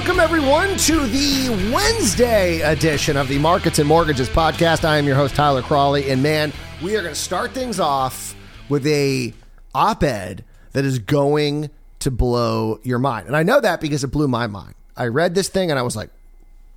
Welcome, 0.00 0.20
everyone, 0.20 0.78
to 0.78 1.06
the 1.08 1.70
Wednesday 1.74 2.60
edition 2.62 3.18
of 3.18 3.28
the 3.28 3.38
Markets 3.38 3.78
and 3.78 3.86
Mortgages 3.86 4.30
podcast. 4.30 4.82
I 4.82 4.96
am 4.96 5.06
your 5.06 5.14
host, 5.14 5.34
Tyler 5.34 5.60
Cralle, 5.60 5.96
and 5.96 6.22
man, 6.22 6.54
we 6.82 6.96
are 6.96 7.02
going 7.02 7.14
to 7.14 7.20
start 7.20 7.52
things 7.52 7.78
off 7.78 8.34
with 8.70 8.86
a 8.86 9.34
op-ed 9.74 10.42
that 10.72 10.86
is 10.86 11.00
going 11.00 11.68
to 11.98 12.10
blow 12.10 12.80
your 12.82 12.98
mind. 12.98 13.26
And 13.26 13.36
I 13.36 13.42
know 13.42 13.60
that 13.60 13.82
because 13.82 14.02
it 14.02 14.06
blew 14.06 14.26
my 14.26 14.46
mind. 14.46 14.74
I 14.96 15.08
read 15.08 15.34
this 15.34 15.50
thing 15.50 15.70
and 15.70 15.78
I 15.78 15.82
was 15.82 15.96
like, 15.96 16.08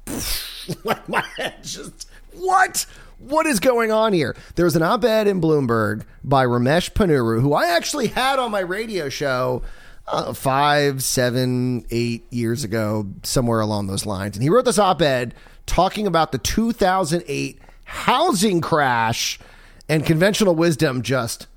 like 0.84 1.08
my 1.08 1.26
head 1.38 1.64
just, 1.64 2.10
what? 2.34 2.86
What 3.20 3.46
is 3.46 3.62
going 3.62 3.90
on 3.90 4.12
here? 4.12 4.36
There 4.56 4.66
was 4.66 4.76
an 4.76 4.84
op 4.84 5.06
ed 5.06 5.30
in 5.30 5.40
Bloomberg 5.40 6.04
by 6.26 6.46
Ramesh 6.46 6.92
Ponnuru, 6.92 7.40
who 7.40 7.54
I 7.54 7.68
actually 7.68 8.08
had 8.08 8.38
on 8.38 8.52
my 8.52 8.60
radio 8.60 9.08
show 9.08 9.64
uh, 10.08 10.34
five, 10.34 11.04
seven, 11.04 11.86
eight 11.92 12.26
years 12.32 12.64
ago, 12.64 13.08
somewhere 13.24 13.62
along 13.62 13.88
those 13.88 14.06
lines. 14.06 14.36
And 14.36 14.44
he 14.44 14.50
wrote 14.50 14.66
this 14.66 14.80
op 14.80 15.02
ed 15.02 15.34
talking 15.66 16.08
about 16.08 16.32
the 16.32 16.38
2008 16.38 17.60
housing 17.86 18.62
crash 18.62 19.40
and 19.88 20.06
conventional 20.06 20.56
wisdom 20.56 21.02
just 21.02 21.48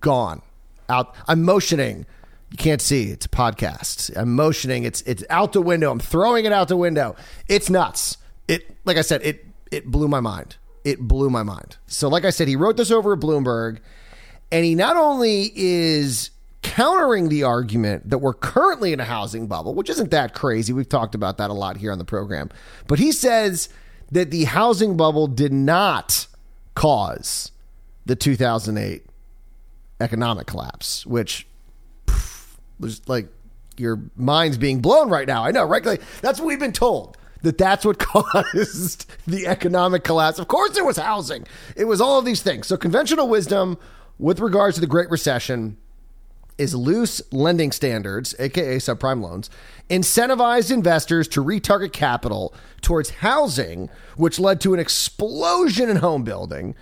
gone 0.00 0.42
out. 0.88 1.14
I'm 1.28 1.42
motioning. 1.42 2.06
You 2.50 2.56
can't 2.56 2.80
see. 2.80 3.10
It's 3.10 3.26
a 3.26 3.28
podcast. 3.28 4.16
I'm 4.16 4.34
motioning. 4.34 4.84
It's 4.84 5.02
it's 5.02 5.22
out 5.30 5.52
the 5.52 5.62
window. 5.62 5.90
I'm 5.90 6.00
throwing 6.00 6.46
it 6.46 6.52
out 6.52 6.68
the 6.68 6.76
window. 6.76 7.14
It's 7.48 7.70
nuts. 7.70 8.16
It 8.48 8.76
like 8.84 8.96
I 8.96 9.02
said, 9.02 9.22
it 9.22 9.46
it 9.70 9.86
blew 9.86 10.08
my 10.08 10.20
mind. 10.20 10.56
It 10.84 10.98
blew 11.00 11.30
my 11.30 11.42
mind. 11.42 11.76
So 11.86 12.08
like 12.08 12.24
I 12.24 12.30
said, 12.30 12.48
he 12.48 12.56
wrote 12.56 12.76
this 12.76 12.90
over 12.90 13.12
at 13.12 13.20
Bloomberg 13.20 13.78
and 14.50 14.64
he 14.64 14.74
not 14.74 14.96
only 14.96 15.52
is 15.54 16.30
countering 16.80 17.28
the 17.28 17.42
argument 17.42 18.08
that 18.08 18.18
we're 18.18 18.32
currently 18.32 18.94
in 18.94 19.00
a 19.00 19.04
housing 19.04 19.46
bubble, 19.46 19.74
which 19.74 19.90
isn't 19.90 20.10
that 20.10 20.32
crazy. 20.32 20.72
We've 20.72 20.88
talked 20.88 21.14
about 21.14 21.36
that 21.36 21.50
a 21.50 21.52
lot 21.52 21.76
here 21.76 21.92
on 21.92 21.98
the 21.98 22.06
program. 22.06 22.48
But 22.86 22.98
he 22.98 23.12
says 23.12 23.68
that 24.10 24.30
the 24.30 24.44
housing 24.44 24.96
bubble 24.96 25.26
did 25.26 25.52
not 25.52 26.26
cause 26.74 27.52
the 28.06 28.16
2008 28.16 29.04
economic 30.00 30.46
collapse, 30.46 31.04
which 31.04 31.46
pff, 32.06 32.56
was 32.78 33.06
like 33.06 33.28
your 33.76 34.00
mind's 34.16 34.56
being 34.56 34.80
blown 34.80 35.10
right 35.10 35.28
now. 35.28 35.44
I 35.44 35.50
know, 35.50 35.64
right? 35.64 35.84
Like, 35.84 36.00
that's 36.22 36.40
what 36.40 36.46
we've 36.46 36.58
been 36.58 36.72
told 36.72 37.18
that 37.42 37.58
that's 37.58 37.84
what 37.84 37.98
caused 37.98 39.04
the 39.26 39.46
economic 39.46 40.02
collapse. 40.02 40.38
Of 40.38 40.48
course, 40.48 40.78
it 40.78 40.84
was 40.86 40.96
housing. 40.96 41.46
It 41.76 41.84
was 41.84 42.00
all 42.00 42.18
of 42.18 42.24
these 42.24 42.40
things. 42.40 42.66
So, 42.66 42.78
conventional 42.78 43.28
wisdom 43.28 43.76
with 44.18 44.40
regards 44.40 44.76
to 44.76 44.80
the 44.80 44.86
Great 44.86 45.10
Recession 45.10 45.76
is 46.60 46.74
loose 46.74 47.22
lending 47.32 47.72
standards, 47.72 48.34
aka 48.38 48.76
subprime 48.76 49.22
loans, 49.22 49.48
incentivized 49.88 50.70
investors 50.70 51.26
to 51.26 51.42
retarget 51.42 51.92
capital 51.92 52.54
towards 52.82 53.10
housing, 53.10 53.88
which 54.16 54.38
led 54.38 54.60
to 54.60 54.74
an 54.74 54.78
explosion 54.78 55.88
in 55.88 55.96
home 55.96 56.22
building. 56.22 56.74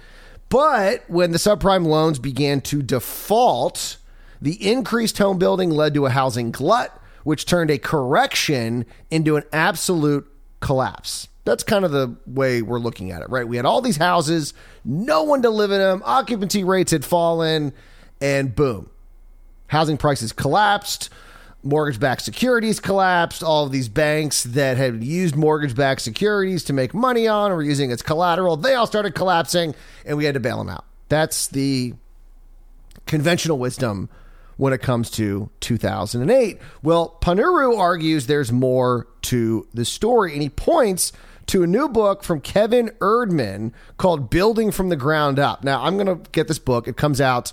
But 0.49 1.09
when 1.09 1.31
the 1.31 1.39
subprime 1.39 1.87
loans 1.87 2.19
began 2.19 2.61
to 2.63 2.83
default, 2.83 3.99
the 4.43 4.69
increased 4.69 5.19
home 5.19 5.39
building 5.39 5.71
led 5.71 5.95
to 5.95 6.07
a 6.07 6.11
housing 6.11 6.51
glut, 6.51 7.01
which 7.23 7.47
turned 7.47 7.71
a 7.71 7.79
correction 7.79 8.85
into 9.13 9.37
an 9.37 9.45
absolute 9.53 10.27
collapse. 10.61 11.29
That's 11.45 11.63
kind 11.63 11.85
of 11.85 11.93
the 11.93 12.17
way 12.27 12.63
we're 12.63 12.81
looking 12.81 13.13
at 13.13 13.23
it, 13.23 13.31
right? 13.31 13.47
We 13.47 13.57
had 13.57 13.65
all 13.65 13.81
these 13.81 13.97
houses, 13.97 14.55
no 14.85 15.23
one 15.23 15.43
to 15.43 15.51
live 15.51 15.71
in 15.71 15.79
them, 15.79 16.03
occupancy 16.05 16.65
rates 16.65 16.91
had 16.91 17.05
fallen, 17.05 17.73
and 18.21 18.55
boom, 18.55 18.91
housing 19.69 19.97
prices 19.97 20.33
collapsed 20.33 21.11
mortgage 21.63 22.01
backed 22.01 22.23
securities 22.23 22.81
collapsed. 22.81 23.43
All 23.43 23.65
of 23.65 23.73
these 23.73 23.89
banks 23.89 24.45
that 24.45 24.77
had 24.77 25.03
used 25.03 25.37
mortgage 25.37 25.75
backed 25.75 26.03
securities 26.03 26.65
to 26.65 26.73
make 26.73 26.95
money 26.95 27.27
on 27.27 27.51
were 27.53 27.63
using 27.63 27.91
its 27.91 28.03
collateral, 28.03 28.57
they 28.57 28.75
all 28.75 28.87
started 28.87 29.15
collapsing 29.15 29.75
and 30.05 30.17
we 30.17 30.25
had 30.25 30.35
to 30.35 30.41
bail 30.41 30.59
them 30.59 30.69
out. 30.69 30.85
That's 31.09 31.47
the 31.49 31.95
conventional 33.07 33.59
wisdom 33.59 34.09
when 34.57 34.73
it 34.73 34.83
comes 34.83 35.11
to 35.13 35.51
2008. 35.61 36.59
Well, 36.83 37.17
Ponnuru 37.21 37.79
argues 37.79 38.27
there's 38.27 38.53
more 38.53 39.07
to 39.23 39.67
the 39.73 39.85
story 39.85 40.33
and 40.33 40.43
he 40.43 40.49
points 40.49 41.13
to 41.47 41.63
a 41.63 41.67
new 41.67 41.89
book 41.89 42.23
from 42.23 42.41
Kevin 42.41 42.91
Erdmann 42.99 43.73
called 43.97 44.29
Building 44.29 44.71
from 44.71 44.91
the 44.91 44.97
Ground 44.97 45.39
Up. 45.39 45.65
Now, 45.65 45.83
I'm 45.83 45.97
going 45.97 46.07
to 46.07 46.31
get 46.31 46.47
this 46.47 46.59
book. 46.59 46.87
It 46.87 46.99
comes 46.99 47.21
out 47.21 47.53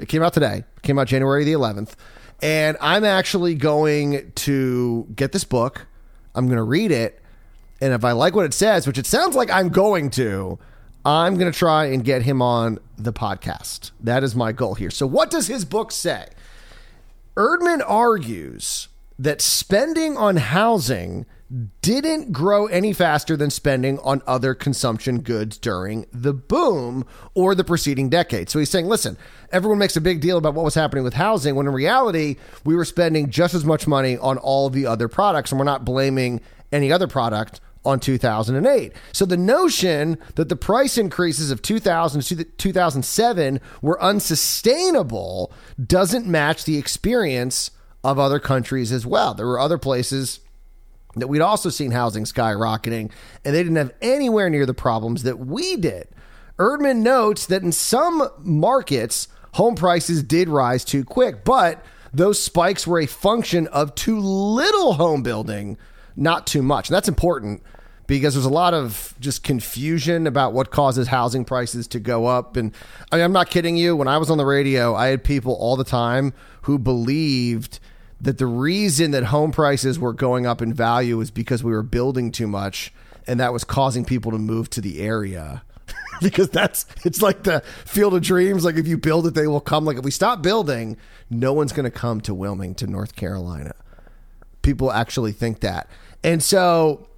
it 0.00 0.08
came 0.08 0.22
out 0.22 0.32
today. 0.32 0.64
It 0.76 0.82
came 0.82 0.98
out 0.98 1.06
January 1.06 1.44
the 1.44 1.52
11th. 1.52 1.94
And 2.42 2.76
I'm 2.80 3.04
actually 3.04 3.54
going 3.54 4.32
to 4.34 5.06
get 5.14 5.32
this 5.32 5.44
book. 5.44 5.86
I'm 6.34 6.46
going 6.46 6.56
to 6.56 6.62
read 6.62 6.90
it. 6.90 7.20
And 7.80 7.92
if 7.92 8.04
I 8.04 8.12
like 8.12 8.34
what 8.34 8.46
it 8.46 8.54
says, 8.54 8.86
which 8.86 8.98
it 8.98 9.06
sounds 9.06 9.34
like 9.34 9.50
I'm 9.50 9.68
going 9.68 10.10
to, 10.10 10.58
I'm 11.04 11.36
going 11.36 11.50
to 11.50 11.58
try 11.58 11.86
and 11.86 12.04
get 12.04 12.22
him 12.22 12.42
on 12.42 12.78
the 12.98 13.12
podcast. 13.12 13.90
That 14.00 14.22
is 14.22 14.34
my 14.34 14.52
goal 14.52 14.74
here. 14.74 14.90
So, 14.90 15.06
what 15.06 15.30
does 15.30 15.46
his 15.46 15.64
book 15.64 15.92
say? 15.92 16.26
Erdmann 17.36 17.82
argues 17.86 18.88
that 19.18 19.40
spending 19.40 20.16
on 20.16 20.36
housing 20.36 21.24
didn't 21.82 22.32
grow 22.32 22.66
any 22.66 22.92
faster 22.92 23.36
than 23.36 23.50
spending 23.50 23.98
on 24.00 24.22
other 24.26 24.54
consumption 24.54 25.20
goods 25.20 25.58
during 25.58 26.06
the 26.12 26.32
boom 26.32 27.04
or 27.34 27.54
the 27.54 27.64
preceding 27.64 28.08
decade. 28.08 28.48
So 28.48 28.60
he's 28.60 28.70
saying, 28.70 28.86
listen, 28.86 29.16
everyone 29.50 29.78
makes 29.78 29.96
a 29.96 30.00
big 30.00 30.20
deal 30.20 30.38
about 30.38 30.54
what 30.54 30.64
was 30.64 30.76
happening 30.76 31.02
with 31.02 31.14
housing 31.14 31.56
when 31.56 31.66
in 31.66 31.72
reality, 31.72 32.36
we 32.64 32.76
were 32.76 32.84
spending 32.84 33.30
just 33.30 33.54
as 33.54 33.64
much 33.64 33.88
money 33.88 34.16
on 34.16 34.38
all 34.38 34.70
the 34.70 34.86
other 34.86 35.08
products 35.08 35.50
and 35.50 35.58
we're 35.58 35.64
not 35.64 35.84
blaming 35.84 36.40
any 36.70 36.92
other 36.92 37.08
product 37.08 37.60
on 37.84 37.98
2008. 37.98 38.92
So 39.12 39.24
the 39.24 39.36
notion 39.36 40.18
that 40.34 40.48
the 40.48 40.56
price 40.56 40.98
increases 40.98 41.50
of 41.50 41.62
2000 41.62 42.20
to 42.22 42.44
2007 42.44 43.60
were 43.82 44.00
unsustainable 44.00 45.52
doesn't 45.84 46.26
match 46.26 46.64
the 46.64 46.78
experience 46.78 47.70
of 48.04 48.18
other 48.18 48.38
countries 48.38 48.92
as 48.92 49.04
well. 49.04 49.34
There 49.34 49.46
were 49.46 49.58
other 49.58 49.78
places 49.78 50.40
that 51.16 51.28
we'd 51.28 51.40
also 51.40 51.70
seen 51.70 51.90
housing 51.90 52.24
skyrocketing, 52.24 53.10
and 53.44 53.54
they 53.54 53.62
didn't 53.62 53.76
have 53.76 53.92
anywhere 54.00 54.48
near 54.48 54.66
the 54.66 54.74
problems 54.74 55.22
that 55.24 55.38
we 55.38 55.76
did. 55.76 56.08
Erdmann 56.58 56.98
notes 56.98 57.46
that 57.46 57.62
in 57.62 57.72
some 57.72 58.28
markets, 58.38 59.28
home 59.54 59.74
prices 59.74 60.22
did 60.22 60.48
rise 60.48 60.84
too 60.84 61.04
quick, 61.04 61.44
but 61.44 61.84
those 62.12 62.40
spikes 62.42 62.86
were 62.86 63.00
a 63.00 63.06
function 63.06 63.66
of 63.68 63.94
too 63.94 64.18
little 64.18 64.94
home 64.94 65.22
building, 65.22 65.78
not 66.16 66.46
too 66.46 66.62
much. 66.62 66.88
And 66.88 66.94
that's 66.94 67.08
important 67.08 67.62
because 68.06 68.34
there's 68.34 68.44
a 68.44 68.50
lot 68.50 68.74
of 68.74 69.14
just 69.20 69.44
confusion 69.44 70.26
about 70.26 70.52
what 70.52 70.70
causes 70.72 71.06
housing 71.06 71.44
prices 71.44 71.86
to 71.86 72.00
go 72.00 72.26
up. 72.26 72.56
And 72.56 72.74
I 73.12 73.22
I'm 73.22 73.32
not 73.32 73.50
kidding 73.50 73.76
you. 73.76 73.94
When 73.94 74.08
I 74.08 74.18
was 74.18 74.30
on 74.30 74.36
the 74.36 74.44
radio, 74.44 74.94
I 74.94 75.06
had 75.06 75.22
people 75.22 75.54
all 75.54 75.76
the 75.76 75.84
time 75.84 76.32
who 76.62 76.78
believed 76.78 77.78
that 78.20 78.38
the 78.38 78.46
reason 78.46 79.12
that 79.12 79.24
home 79.24 79.52
prices 79.52 79.98
were 79.98 80.12
going 80.12 80.46
up 80.46 80.60
in 80.60 80.72
value 80.74 81.16
was 81.16 81.30
because 81.30 81.64
we 81.64 81.72
were 81.72 81.82
building 81.82 82.30
too 82.30 82.46
much 82.46 82.92
and 83.26 83.40
that 83.40 83.52
was 83.52 83.64
causing 83.64 84.04
people 84.04 84.32
to 84.32 84.38
move 84.38 84.70
to 84.70 84.80
the 84.80 85.00
area. 85.00 85.62
Because 86.22 86.50
that's 86.50 86.84
it's 87.02 87.22
like 87.22 87.44
the 87.44 87.62
field 87.86 88.12
of 88.12 88.20
dreams. 88.20 88.62
Like 88.62 88.76
if 88.76 88.86
you 88.86 88.98
build 88.98 89.26
it 89.26 89.32
they 89.32 89.46
will 89.46 89.58
come. 89.58 89.86
Like 89.86 89.96
if 89.96 90.04
we 90.04 90.10
stop 90.10 90.42
building 90.42 90.98
no 91.30 91.54
one's 91.54 91.72
going 91.72 91.84
to 91.84 91.90
come 91.90 92.20
to 92.20 92.34
wilmington 92.34 92.92
north 92.92 93.16
carolina. 93.16 93.72
People 94.60 94.92
actually 94.92 95.32
think 95.32 95.60
that. 95.60 95.88
And 96.22 96.42
so 96.42 97.08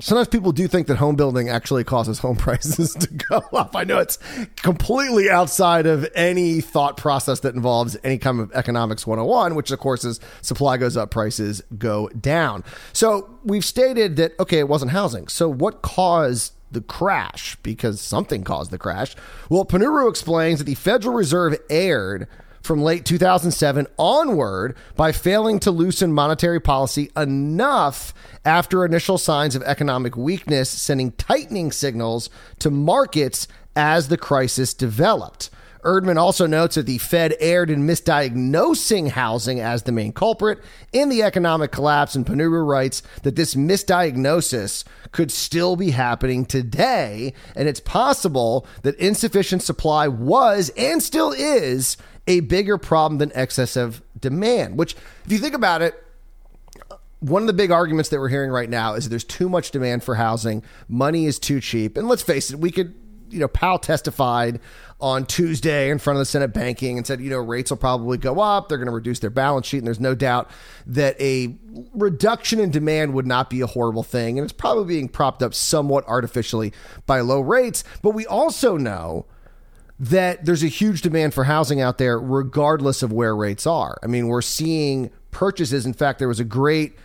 sometimes 0.00 0.28
people 0.28 0.52
do 0.52 0.66
think 0.66 0.86
that 0.88 0.96
home 0.96 1.16
building 1.16 1.48
actually 1.48 1.84
causes 1.84 2.18
home 2.18 2.36
prices 2.38 2.94
to 2.94 3.08
go 3.08 3.42
up. 3.52 3.76
I 3.76 3.84
know 3.84 3.98
it's 3.98 4.18
completely 4.56 5.30
outside 5.30 5.86
of 5.86 6.08
any 6.14 6.60
thought 6.60 6.96
process 6.96 7.40
that 7.40 7.54
involves 7.54 7.96
any 8.02 8.18
kind 8.18 8.40
of 8.40 8.52
economics 8.52 9.06
101, 9.06 9.54
which 9.54 9.70
of 9.70 9.78
course 9.78 10.04
is 10.04 10.20
supply 10.42 10.76
goes 10.76 10.96
up, 10.96 11.10
prices 11.10 11.62
go 11.78 12.08
down. 12.08 12.64
So 12.92 13.38
we've 13.44 13.64
stated 13.64 14.16
that, 14.16 14.38
okay, 14.40 14.58
it 14.58 14.68
wasn't 14.68 14.92
housing. 14.92 15.28
So 15.28 15.48
what 15.48 15.82
caused 15.82 16.54
the 16.70 16.80
crash? 16.80 17.56
Because 17.62 18.00
something 18.00 18.44
caused 18.44 18.70
the 18.70 18.78
crash. 18.78 19.14
Well, 19.48 19.64
Ponnuru 19.64 20.08
explains 20.08 20.58
that 20.58 20.64
the 20.64 20.74
Federal 20.74 21.14
Reserve 21.14 21.56
erred 21.68 22.28
from 22.62 22.82
late 22.82 23.04
2007 23.04 23.86
onward 23.96 24.76
by 24.96 25.12
failing 25.12 25.58
to 25.60 25.70
loosen 25.70 26.12
monetary 26.12 26.60
policy 26.60 27.10
enough 27.16 28.12
after 28.44 28.84
initial 28.84 29.18
signs 29.18 29.56
of 29.56 29.62
economic 29.62 30.16
weakness, 30.16 30.68
sending 30.68 31.12
tightening 31.12 31.72
signals 31.72 32.30
to 32.58 32.70
markets 32.70 33.48
as 33.74 34.08
the 34.08 34.18
crisis 34.18 34.74
developed. 34.74 35.50
Erdmann 35.82 36.16
also 36.16 36.46
notes 36.46 36.74
that 36.74 36.86
the 36.86 36.98
Fed 36.98 37.34
erred 37.40 37.70
in 37.70 37.86
misdiagnosing 37.86 39.10
housing 39.10 39.60
as 39.60 39.82
the 39.82 39.92
main 39.92 40.12
culprit 40.12 40.58
in 40.92 41.08
the 41.08 41.22
economic 41.22 41.72
collapse, 41.72 42.14
and 42.14 42.26
Ponnuru 42.26 42.66
writes 42.66 43.02
that 43.22 43.36
this 43.36 43.54
misdiagnosis 43.54 44.84
could 45.12 45.30
still 45.30 45.76
be 45.76 45.90
happening 45.90 46.44
today, 46.44 47.32
and 47.56 47.68
it's 47.68 47.80
possible 47.80 48.66
that 48.82 48.94
insufficient 48.96 49.62
supply 49.62 50.08
was 50.08 50.70
and 50.76 51.02
still 51.02 51.32
is 51.32 51.96
a 52.26 52.40
bigger 52.40 52.78
problem 52.78 53.18
than 53.18 53.32
excessive 53.34 54.02
demand, 54.18 54.78
which, 54.78 54.94
if 55.24 55.32
you 55.32 55.38
think 55.38 55.54
about 55.54 55.82
it, 55.82 55.94
one 57.20 57.42
of 57.42 57.46
the 57.46 57.52
big 57.52 57.70
arguments 57.70 58.08
that 58.08 58.18
we're 58.18 58.28
hearing 58.28 58.50
right 58.50 58.70
now 58.70 58.94
is 58.94 59.04
that 59.04 59.10
there's 59.10 59.24
too 59.24 59.48
much 59.48 59.70
demand 59.70 60.02
for 60.02 60.14
housing. 60.14 60.62
Money 60.88 61.26
is 61.26 61.38
too 61.38 61.60
cheap. 61.60 61.98
And 61.98 62.08
let's 62.08 62.22
face 62.22 62.50
it, 62.50 62.58
we 62.58 62.70
could, 62.70 62.94
you 63.30 63.38
know, 63.38 63.48
Powell 63.48 63.78
testified 63.78 64.60
on 65.00 65.24
Tuesday 65.24 65.90
in 65.90 65.98
front 65.98 66.16
of 66.16 66.20
the 66.20 66.26
Senate 66.26 66.52
banking 66.52 66.98
and 66.98 67.06
said, 67.06 67.20
you 67.20 67.30
know, 67.30 67.38
rates 67.38 67.70
will 67.70 67.78
probably 67.78 68.18
go 68.18 68.40
up. 68.40 68.68
They're 68.68 68.78
going 68.78 68.86
to 68.86 68.92
reduce 68.92 69.18
their 69.20 69.30
balance 69.30 69.66
sheet. 69.66 69.78
And 69.78 69.86
there's 69.86 70.00
no 70.00 70.14
doubt 70.14 70.50
that 70.86 71.20
a 71.20 71.56
reduction 71.94 72.60
in 72.60 72.70
demand 72.70 73.14
would 73.14 73.26
not 73.26 73.48
be 73.48 73.60
a 73.60 73.66
horrible 73.66 74.02
thing. 74.02 74.38
And 74.38 74.44
it's 74.44 74.52
probably 74.52 74.84
being 74.94 75.08
propped 75.08 75.42
up 75.42 75.54
somewhat 75.54 76.06
artificially 76.06 76.72
by 77.06 77.20
low 77.20 77.40
rates. 77.40 77.82
But 78.02 78.10
we 78.10 78.26
also 78.26 78.76
know 78.76 79.26
that 79.98 80.44
there's 80.44 80.62
a 80.62 80.68
huge 80.68 81.02
demand 81.02 81.34
for 81.34 81.44
housing 81.44 81.80
out 81.80 81.98
there, 81.98 82.18
regardless 82.18 83.02
of 83.02 83.12
where 83.12 83.36
rates 83.36 83.66
are. 83.66 83.98
I 84.02 84.06
mean, 84.06 84.28
we're 84.28 84.42
seeing 84.42 85.10
purchases. 85.30 85.86
In 85.86 85.92
fact, 85.92 86.18
there 86.18 86.28
was 86.28 86.40
a 86.40 86.44
great 86.44 86.96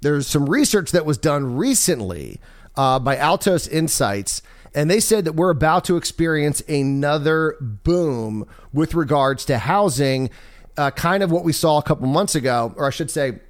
there's 0.00 0.26
some 0.26 0.48
research 0.48 0.92
that 0.92 1.06
was 1.06 1.18
done 1.18 1.56
recently 1.56 2.40
uh, 2.76 2.98
by 2.98 3.16
Altos 3.16 3.66
Insights, 3.66 4.42
and 4.76 4.90
they 4.90 5.00
said 5.00 5.24
that 5.24 5.32
we're 5.32 5.50
about 5.50 5.84
to 5.86 5.96
experience 5.96 6.60
another 6.68 7.56
boom 7.60 8.46
with 8.74 8.94
regards 8.94 9.46
to 9.46 9.56
housing, 9.56 10.28
uh, 10.76 10.90
kind 10.90 11.22
of 11.22 11.32
what 11.32 11.44
we 11.44 11.52
saw 11.54 11.78
a 11.78 11.82
couple 11.82 12.06
months 12.06 12.34
ago, 12.34 12.74
or 12.76 12.86
I 12.86 12.90
should 12.90 13.10
say, 13.10 13.40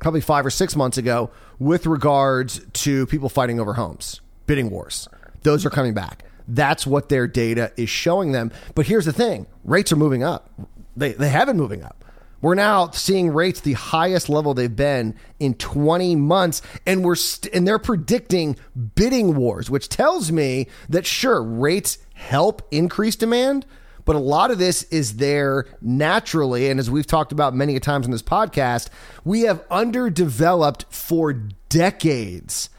probably 0.00 0.20
five 0.20 0.46
or 0.46 0.50
six 0.50 0.76
months 0.76 0.96
ago, 0.96 1.30
with 1.58 1.84
regards 1.84 2.60
to 2.72 3.06
people 3.06 3.28
fighting 3.28 3.58
over 3.58 3.74
homes, 3.74 4.20
bidding 4.46 4.70
wars. 4.70 5.08
Those 5.42 5.66
are 5.66 5.70
coming 5.70 5.94
back. 5.94 6.24
That's 6.46 6.86
what 6.86 7.08
their 7.08 7.26
data 7.26 7.72
is 7.76 7.90
showing 7.90 8.30
them. 8.30 8.52
But 8.76 8.86
here's 8.86 9.04
the 9.04 9.12
thing 9.12 9.48
rates 9.64 9.90
are 9.90 9.96
moving 9.96 10.22
up. 10.22 10.48
They, 10.96 11.12
they 11.12 11.28
have 11.28 11.48
been 11.48 11.56
moving 11.56 11.82
up. 11.82 12.04
We're 12.40 12.54
now 12.54 12.90
seeing 12.90 13.30
rates 13.30 13.60
the 13.60 13.72
highest 13.72 14.28
level 14.28 14.54
they've 14.54 14.74
been 14.74 15.16
in 15.40 15.54
20 15.54 16.16
months, 16.16 16.62
and 16.86 17.04
we're 17.04 17.16
st- 17.16 17.52
and 17.52 17.66
they're 17.66 17.78
predicting 17.78 18.56
bidding 18.94 19.34
wars, 19.34 19.68
which 19.68 19.88
tells 19.88 20.30
me 20.30 20.68
that 20.88 21.04
sure 21.04 21.42
rates 21.42 21.98
help 22.14 22.66
increase 22.70 23.16
demand, 23.16 23.66
but 24.04 24.14
a 24.14 24.20
lot 24.20 24.50
of 24.50 24.58
this 24.58 24.84
is 24.84 25.16
there 25.16 25.66
naturally. 25.80 26.70
And 26.70 26.78
as 26.78 26.90
we've 26.90 27.06
talked 27.06 27.32
about 27.32 27.54
many 27.54 27.74
a 27.74 27.80
times 27.80 28.06
in 28.06 28.12
this 28.12 28.22
podcast, 28.22 28.88
we 29.24 29.42
have 29.42 29.64
underdeveloped 29.70 30.86
for 30.90 31.32
decades, 31.32 32.70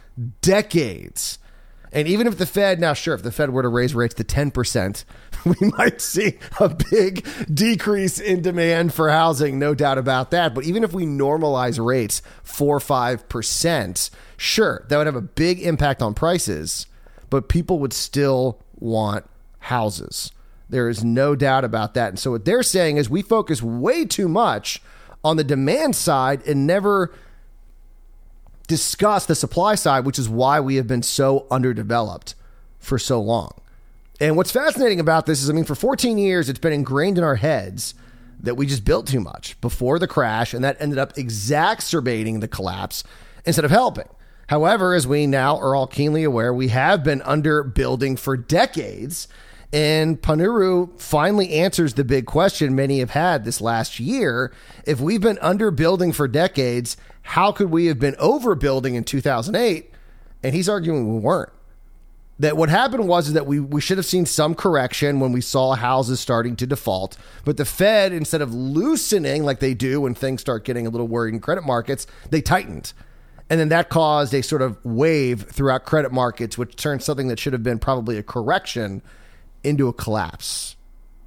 decades 0.41 1.37
and 1.91 2.07
even 2.07 2.27
if 2.27 2.37
the 2.37 2.45
Fed, 2.45 2.79
now 2.79 2.93
sure, 2.93 3.15
if 3.15 3.23
the 3.23 3.31
Fed 3.31 3.49
were 3.49 3.63
to 3.63 3.67
raise 3.67 3.95
rates 3.95 4.13
to 4.15 4.23
10%, 4.23 5.03
we 5.59 5.71
might 5.77 6.01
see 6.01 6.37
a 6.59 6.69
big 6.69 7.25
decrease 7.53 8.19
in 8.19 8.41
demand 8.41 8.93
for 8.93 9.09
housing, 9.09 9.59
no 9.59 9.73
doubt 9.73 9.97
about 9.97 10.31
that. 10.31 10.53
But 10.53 10.65
even 10.65 10.83
if 10.83 10.93
we 10.93 11.05
normalize 11.05 11.83
rates 11.83 12.21
4 12.43 12.77
or 12.77 12.79
5%, 12.79 14.09
sure, 14.37 14.85
that 14.89 14.97
would 14.97 15.07
have 15.07 15.15
a 15.15 15.21
big 15.21 15.61
impact 15.61 16.01
on 16.01 16.13
prices, 16.13 16.87
but 17.29 17.49
people 17.49 17.79
would 17.79 17.93
still 17.93 18.59
want 18.75 19.25
houses. 19.59 20.31
There 20.69 20.87
is 20.87 21.03
no 21.03 21.35
doubt 21.35 21.65
about 21.65 21.95
that. 21.95 22.09
And 22.09 22.19
so 22.19 22.31
what 22.31 22.45
they're 22.45 22.63
saying 22.63 22.97
is 22.97 23.09
we 23.09 23.21
focus 23.21 23.61
way 23.61 24.05
too 24.05 24.27
much 24.27 24.81
on 25.23 25.37
the 25.37 25.43
demand 25.43 25.95
side 25.95 26.45
and 26.47 26.67
never 26.67 27.13
discuss 28.67 29.25
the 29.25 29.35
supply 29.35 29.75
side, 29.75 30.05
which 30.05 30.19
is 30.19 30.29
why 30.29 30.59
we 30.59 30.75
have 30.75 30.87
been 30.87 31.01
so 31.01 31.47
underdeveloped 31.49 32.35
for 32.77 32.99
so 32.99 33.19
long. 33.19 33.51
And 34.19 34.35
what's 34.35 34.51
fascinating 34.51 34.99
about 34.99 35.25
this 35.25 35.41
is, 35.41 35.49
I 35.49 35.53
mean, 35.53 35.63
for 35.63 35.75
14 35.75 36.17
years, 36.17 36.49
it's 36.49 36.59
been 36.59 36.73
ingrained 36.73 37.17
in 37.17 37.23
our 37.23 37.37
heads 37.37 37.93
that 38.41 38.55
we 38.55 38.65
just 38.65 38.83
built 38.83 39.07
too 39.07 39.19
much 39.19 39.59
before 39.61 39.99
the 39.99 40.07
crash, 40.07 40.53
and 40.53 40.63
that 40.63 40.77
ended 40.79 40.97
up 40.97 41.17
exacerbating 41.17 42.39
the 42.39 42.47
collapse 42.47 43.03
instead 43.45 43.65
of 43.65 43.71
helping. 43.71 44.07
However, 44.47 44.93
as 44.93 45.05
we 45.05 45.27
now 45.27 45.57
are 45.57 45.75
all 45.75 45.87
keenly 45.87 46.23
aware, 46.23 46.53
we 46.53 46.69
have 46.69 47.03
been 47.03 47.21
underbuilding 47.21 48.17
for 48.17 48.35
decades. 48.35 49.27
And 49.71 50.19
Ponnuru 50.19 50.99
finally 50.99 51.53
answers 51.53 51.93
the 51.93 52.03
big 52.03 52.25
question 52.25 52.75
many 52.75 52.99
have 52.99 53.11
had 53.11 53.45
this 53.45 53.61
last 53.61 53.99
year. 53.99 54.51
If 54.85 54.99
we've 54.99 55.21
been 55.21 55.37
underbuilding 55.37 56.15
for 56.15 56.27
decades, 56.27 56.97
how 57.21 57.51
could 57.51 57.69
we 57.69 57.85
have 57.85 57.99
been 57.99 58.15
overbuilding 58.15 58.95
in 58.95 59.03
2008? 59.03 59.91
And 60.41 60.55
he's 60.55 60.67
arguing 60.67 61.13
we 61.13 61.19
weren't. 61.19 61.51
That 62.39 62.55
what 62.55 62.69
happened 62.69 63.07
was 63.07 63.27
is 63.27 63.33
that 63.33 63.45
we, 63.45 63.59
we 63.59 63.81
should 63.81 63.97
have 63.97 64.05
seen 64.05 64.25
some 64.25 64.55
correction 64.55 65.19
when 65.19 65.33
we 65.33 65.41
saw 65.41 65.75
houses 65.75 66.21
starting 66.21 66.55
to 66.57 66.65
default. 66.65 67.17
But 67.43 67.57
the 67.57 67.65
Fed, 67.65 68.13
instead 68.13 68.41
of 68.41 68.53
loosening 68.53 69.43
like 69.43 69.59
they 69.59 69.73
do 69.73 70.01
when 70.01 70.15
things 70.15 70.39
start 70.39 70.63
getting 70.63 70.87
a 70.87 70.89
little 70.89 71.07
worried 71.07 71.33
in 71.33 71.41
credit 71.41 71.65
markets, 71.65 72.07
they 72.29 72.41
tightened. 72.41 72.93
And 73.49 73.59
then 73.59 73.69
that 73.69 73.89
caused 73.89 74.33
a 74.33 74.41
sort 74.41 74.61
of 74.61 74.77
wave 74.85 75.47
throughout 75.49 75.83
credit 75.83 76.11
markets, 76.11 76.57
which 76.57 76.75
turned 76.75 77.01
something 77.01 77.27
that 77.27 77.39
should 77.39 77.53
have 77.53 77.63
been 77.63 77.79
probably 77.79 78.17
a 78.17 78.23
correction 78.23 79.01
into 79.63 79.87
a 79.87 79.93
collapse. 79.93 80.75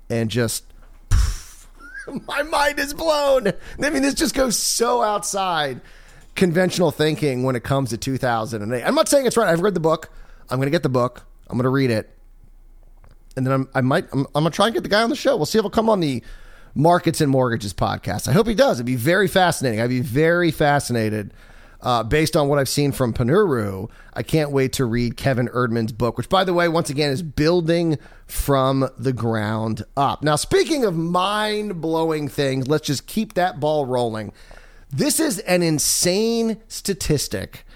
And 0.09 0.31
just 0.31 0.65
my 2.27 2.43
mind 2.43 2.79
is 2.79 2.95
blown. 2.95 3.49
I 3.83 3.91
mean, 3.91 4.03
this 4.03 4.15
just 4.15 4.35
goes 4.35 4.57
so 4.57 5.03
outside 5.03 5.81
conventional 6.35 6.91
thinking 6.91 7.43
when 7.43 7.57
it 7.57 7.63
comes 7.65 7.91
to 7.91 7.99
2008. 7.99 8.83
I'm 8.83 8.95
not 8.95 9.09
saying 9.09 9.27
it's 9.27 9.37
right. 9.37 9.49
I've 9.49 9.61
read 9.61 9.75
the 9.75 9.81
book. 9.81 10.11
I'm 10.53 10.59
going 10.59 10.67
to 10.67 10.71
get 10.71 10.83
the 10.83 10.89
book. 10.89 11.25
I'm 11.49 11.57
going 11.57 11.65
to 11.65 11.71
read 11.71 11.91
it, 11.91 12.11
and 13.37 13.47
then 13.47 13.53
I'm, 13.53 13.69
I 13.75 13.81
might. 13.81 14.07
I'm, 14.13 14.27
I'm 14.35 14.43
going 14.45 14.53
to 14.53 14.57
try 14.57 14.67
and 14.67 14.75
get 14.75 14.83
the 14.83 14.89
guy 14.89 15.03
on 15.03 15.11
the 15.11 15.17
show. 15.17 15.37
We'll 15.37 15.47
see 15.47 15.59
if 15.59 15.63
he'll 15.63 15.71
come 15.71 15.91
on 15.91 16.01
the 16.01 16.23
Markets 16.75 17.21
and 17.21 17.31
Mortgages 17.31 17.75
podcast. 17.75 18.29
I 18.29 18.33
hope 18.33 18.47
he 18.47 18.55
does. 18.55 18.79
It'd 18.79 18.87
be 18.87 18.97
very 18.97 19.29
fascinating. 19.29 19.81
I'd 19.81 19.91
be 19.91 20.01
very 20.01 20.51
fascinated 20.51 21.33
uh, 21.83 22.05
based 22.05 22.37
on 22.37 22.49
what 22.49 22.59
I've 22.59 22.69
seen 22.69 22.93
from 22.93 23.13
Ponnuru, 23.13 23.91
I 24.15 24.23
can't 24.23 24.53
wait 24.53 24.73
to 24.75 24.85
read 24.85 25.17
Kevin 25.17 25.49
Erdmann's 25.49 25.93
book, 25.93 26.17
which, 26.17 26.29
by 26.29 26.45
the 26.45 26.55
way, 26.55 26.69
once 26.69 26.91
again, 26.91 27.11
is 27.11 27.23
building 27.23 27.99
from 28.27 28.89
the 28.97 29.13
ground 29.13 29.83
up. 29.97 30.23
Now, 30.23 30.37
speaking 30.37 30.85
of 30.85 30.97
mind 30.97 31.81
blowing 31.81 32.29
things, 32.29 32.69
let's 32.69 32.87
just 32.87 33.07
keep 33.07 33.35
that 33.35 33.59
ball 33.59 33.85
rolling. 33.85 34.33
This 34.91 35.19
is 35.19 35.41
an 35.41 35.63
insane 35.63 36.59
statistic 36.69 37.67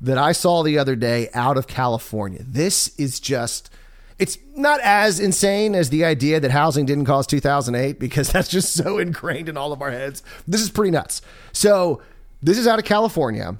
that 0.00 0.18
I 0.18 0.32
saw 0.32 0.62
the 0.62 0.78
other 0.78 0.96
day 0.96 1.28
out 1.34 1.56
of 1.56 1.66
California. 1.66 2.40
This 2.42 2.94
is 2.98 3.20
just. 3.20 3.70
It's 4.16 4.38
not 4.54 4.78
as 4.80 5.18
insane 5.18 5.74
as 5.74 5.90
the 5.90 6.04
idea 6.04 6.38
that 6.38 6.52
housing 6.52 6.86
didn't 6.86 7.04
cause 7.04 7.26
2008 7.26 7.98
because 7.98 8.28
that's 8.32 8.48
just 8.48 8.72
so 8.72 8.98
ingrained 8.98 9.48
in 9.48 9.56
all 9.56 9.72
of 9.72 9.82
our 9.82 9.90
heads. 9.90 10.22
This 10.46 10.60
is 10.60 10.70
pretty 10.70 10.92
nuts. 10.92 11.20
So, 11.52 12.00
this 12.42 12.58
is 12.58 12.66
out 12.66 12.78
of 12.78 12.84
California. 12.84 13.56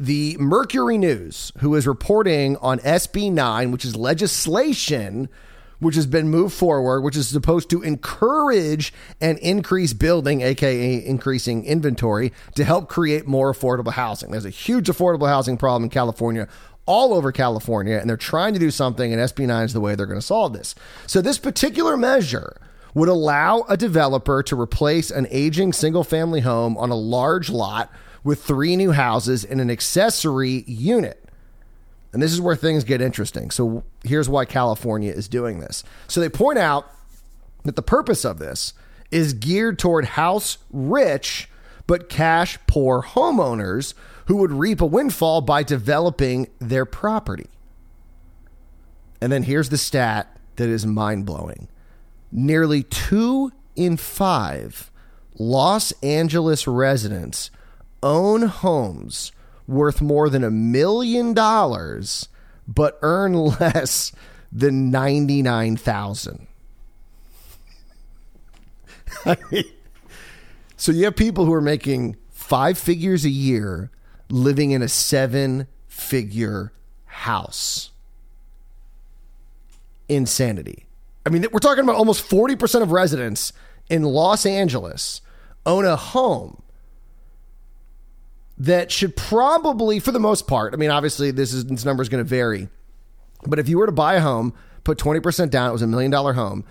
The 0.00 0.36
Mercury 0.40 0.98
News, 0.98 1.52
who 1.58 1.74
is 1.76 1.86
reporting 1.86 2.56
on 2.56 2.80
SB 2.80 3.30
9, 3.30 3.70
which 3.70 3.84
is 3.84 3.94
legislation 3.94 5.28
which 5.82 5.96
has 5.96 6.06
been 6.06 6.28
moved 6.28 6.54
forward, 6.54 7.00
which 7.00 7.16
is 7.16 7.28
supposed 7.28 7.68
to 7.70 7.82
encourage 7.82 8.92
and 9.20 9.36
increase 9.38 9.92
building, 9.92 10.40
aka 10.40 11.04
increasing 11.04 11.64
inventory, 11.64 12.32
to 12.54 12.64
help 12.64 12.88
create 12.88 13.26
more 13.26 13.52
affordable 13.52 13.92
housing. 13.92 14.30
There's 14.30 14.44
a 14.44 14.50
huge 14.50 14.86
affordable 14.86 15.28
housing 15.28 15.56
problem 15.56 15.84
in 15.84 15.90
California 15.90 16.48
all 16.86 17.14
over 17.14 17.32
California, 17.32 17.96
and 17.98 18.08
they're 18.08 18.16
trying 18.16 18.54
to 18.54 18.60
do 18.60 18.70
something, 18.70 19.12
and 19.12 19.22
SB 19.22 19.46
9 19.46 19.64
is 19.64 19.72
the 19.72 19.80
way 19.80 19.94
they're 19.94 20.06
going 20.06 20.18
to 20.18 20.26
solve 20.26 20.52
this. 20.52 20.74
So, 21.06 21.20
this 21.20 21.38
particular 21.38 21.96
measure 21.96 22.56
would 22.94 23.08
allow 23.08 23.64
a 23.68 23.76
developer 23.76 24.42
to 24.44 24.60
replace 24.60 25.10
an 25.10 25.26
aging 25.30 25.72
single 25.72 26.04
family 26.04 26.40
home 26.40 26.76
on 26.76 26.90
a 26.90 26.96
large 26.96 27.50
lot 27.50 27.90
with 28.22 28.42
three 28.42 28.76
new 28.76 28.92
houses 28.92 29.44
and 29.44 29.60
an 29.60 29.70
accessory 29.70 30.64
unit. 30.66 31.21
And 32.12 32.22
this 32.22 32.32
is 32.32 32.40
where 32.40 32.56
things 32.56 32.84
get 32.84 33.00
interesting. 33.00 33.50
So 33.50 33.84
here's 34.04 34.28
why 34.28 34.44
California 34.44 35.12
is 35.12 35.28
doing 35.28 35.60
this. 35.60 35.82
So 36.08 36.20
they 36.20 36.28
point 36.28 36.58
out 36.58 36.90
that 37.64 37.76
the 37.76 37.82
purpose 37.82 38.24
of 38.24 38.38
this 38.38 38.74
is 39.10 39.32
geared 39.32 39.78
toward 39.78 40.04
house 40.04 40.58
rich 40.70 41.48
but 41.86 42.08
cash 42.08 42.58
poor 42.66 43.02
homeowners 43.02 43.94
who 44.26 44.36
would 44.36 44.52
reap 44.52 44.80
a 44.80 44.86
windfall 44.86 45.40
by 45.40 45.62
developing 45.62 46.48
their 46.58 46.84
property. 46.84 47.50
And 49.20 49.32
then 49.32 49.44
here's 49.44 49.68
the 49.68 49.78
stat 49.78 50.36
that 50.56 50.68
is 50.68 50.86
mind 50.86 51.26
blowing 51.26 51.68
nearly 52.30 52.82
two 52.82 53.52
in 53.76 53.96
five 53.96 54.90
Los 55.38 55.92
Angeles 56.02 56.66
residents 56.66 57.50
own 58.02 58.42
homes 58.42 59.32
worth 59.66 60.00
more 60.00 60.28
than 60.28 60.44
a 60.44 60.50
million 60.50 61.34
dollars 61.34 62.28
but 62.66 62.98
earn 63.02 63.34
less 63.60 64.12
than 64.50 64.90
99,000. 64.90 66.46
I 69.24 69.36
mean, 69.50 69.64
so 70.76 70.92
you 70.92 71.04
have 71.04 71.16
people 71.16 71.44
who 71.44 71.52
are 71.52 71.60
making 71.60 72.16
five 72.30 72.78
figures 72.78 73.24
a 73.24 73.30
year 73.30 73.90
living 74.30 74.70
in 74.70 74.82
a 74.82 74.88
seven 74.88 75.66
figure 75.86 76.72
house. 77.04 77.90
Insanity. 80.08 80.86
I 81.24 81.30
mean, 81.30 81.46
we're 81.52 81.60
talking 81.60 81.84
about 81.84 81.96
almost 81.96 82.28
40% 82.28 82.82
of 82.82 82.90
residents 82.90 83.52
in 83.88 84.02
Los 84.02 84.44
Angeles 84.44 85.20
own 85.64 85.84
a 85.84 85.96
home 85.96 86.61
that 88.62 88.92
should 88.92 89.16
probably, 89.16 89.98
for 89.98 90.12
the 90.12 90.20
most 90.20 90.46
part, 90.46 90.72
I 90.72 90.76
mean, 90.76 90.90
obviously 90.90 91.32
this 91.32 91.52
is 91.52 91.64
this 91.66 91.84
number 91.84 92.02
is 92.02 92.08
going 92.08 92.22
to 92.22 92.28
vary, 92.28 92.68
but 93.44 93.58
if 93.58 93.68
you 93.68 93.78
were 93.78 93.86
to 93.86 93.92
buy 93.92 94.14
a 94.14 94.20
home, 94.20 94.54
put 94.84 94.98
twenty 94.98 95.18
percent 95.18 95.50
down, 95.50 95.68
it 95.68 95.72
was 95.72 95.82
a 95.82 95.86
million 95.86 96.12
dollar 96.12 96.34
home, 96.34 96.64